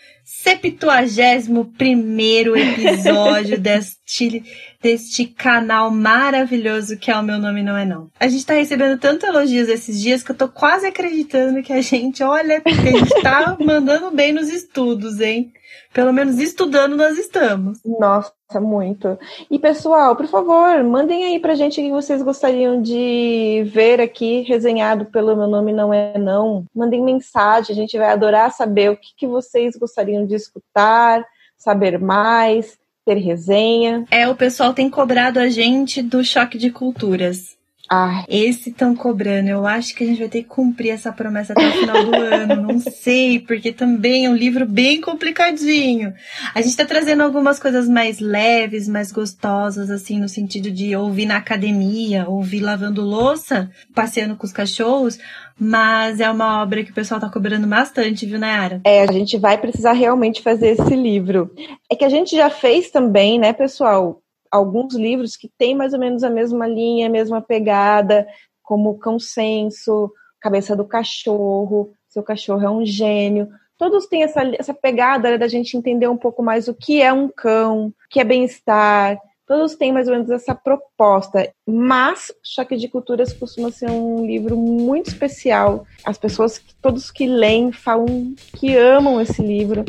[0.44, 4.44] Septuagésimo primeiro episódio deste
[4.82, 8.12] deste canal maravilhoso que é o Meu Nome Não É Não.
[8.20, 11.82] A gente tá recebendo tanto elogios esses dias que eu tô quase acreditando que a
[11.82, 15.52] gente, olha, a gente tá mandando bem nos estudos, hein?
[15.96, 17.80] Pelo menos estudando nós estamos.
[17.86, 19.18] Nossa, muito.
[19.50, 24.42] E pessoal, por favor, mandem aí pra gente o que vocês gostariam de ver aqui
[24.42, 26.66] resenhado pelo Meu Nome Não É Não.
[26.76, 31.24] Mandem mensagem, a gente vai adorar saber o que, que vocês gostariam de escutar,
[31.58, 34.04] saber mais ter resenha.
[34.10, 37.55] É, o pessoal tem cobrado a gente do choque de culturas.
[37.90, 38.26] Ai.
[38.28, 39.50] Esse estão cobrando.
[39.50, 42.16] Eu acho que a gente vai ter que cumprir essa promessa até o final do
[42.16, 42.62] ano.
[42.62, 46.14] Não sei, porque também é um livro bem complicadinho.
[46.54, 51.26] A gente está trazendo algumas coisas mais leves, mais gostosas, assim, no sentido de ouvir
[51.26, 55.20] na academia, ouvir lavando louça, passeando com os cachorros.
[55.58, 58.82] Mas é uma obra que o pessoal tá cobrando bastante, viu, Nayara?
[58.84, 61.50] É, a gente vai precisar realmente fazer esse livro.
[61.90, 64.22] É que a gente já fez também, né, pessoal,
[64.56, 68.28] alguns livros que têm mais ou menos a mesma linha, a mesma pegada,
[68.62, 73.49] como Cão Senso, Cabeça do Cachorro, Seu Cachorro é um Gênio.
[73.78, 77.12] Todos têm essa, essa pegada né, da gente entender um pouco mais o que é
[77.12, 82.76] um cão, o que é bem-estar, Todos têm mais ou menos essa proposta, mas Choque
[82.76, 85.86] de Culturas costuma ser um livro muito especial.
[86.03, 89.86] As pessoas, todos que leem, falam que amam esse livro.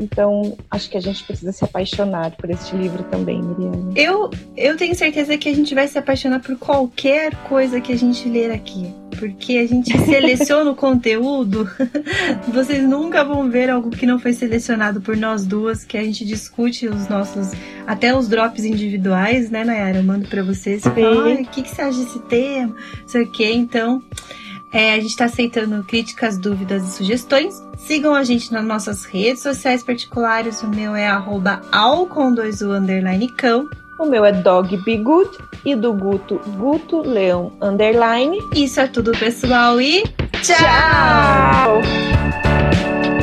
[0.00, 3.92] Então, acho que a gente precisa se apaixonar por este livro também, Miriam.
[3.94, 7.96] Eu, eu tenho certeza que a gente vai se apaixonar por qualquer coisa que a
[7.96, 8.92] gente ler aqui.
[9.18, 11.68] Porque a gente seleciona o conteúdo,
[12.48, 16.24] vocês nunca vão ver algo que não foi selecionado por nós duas, que a gente
[16.24, 17.50] discute os nossos,
[17.86, 19.98] até os drops individuais, né, Nayara?
[19.98, 20.82] Eu mando pra vocês.
[20.86, 22.74] o que, que você acha desse tema?
[23.06, 24.02] Sei o que, então.
[24.72, 27.62] É, a gente está aceitando críticas, dúvidas e sugestões.
[27.76, 30.62] Sigam a gente nas nossas redes sociais particulares.
[30.62, 33.68] O meu é arroba ao com dois u underline cão.
[33.98, 35.30] O meu é Dog Be Good
[35.64, 38.38] e do Guto Guto Leão Underline.
[38.54, 40.02] Isso é tudo, pessoal, e
[40.42, 41.82] tchau!
[41.82, 43.19] tchau!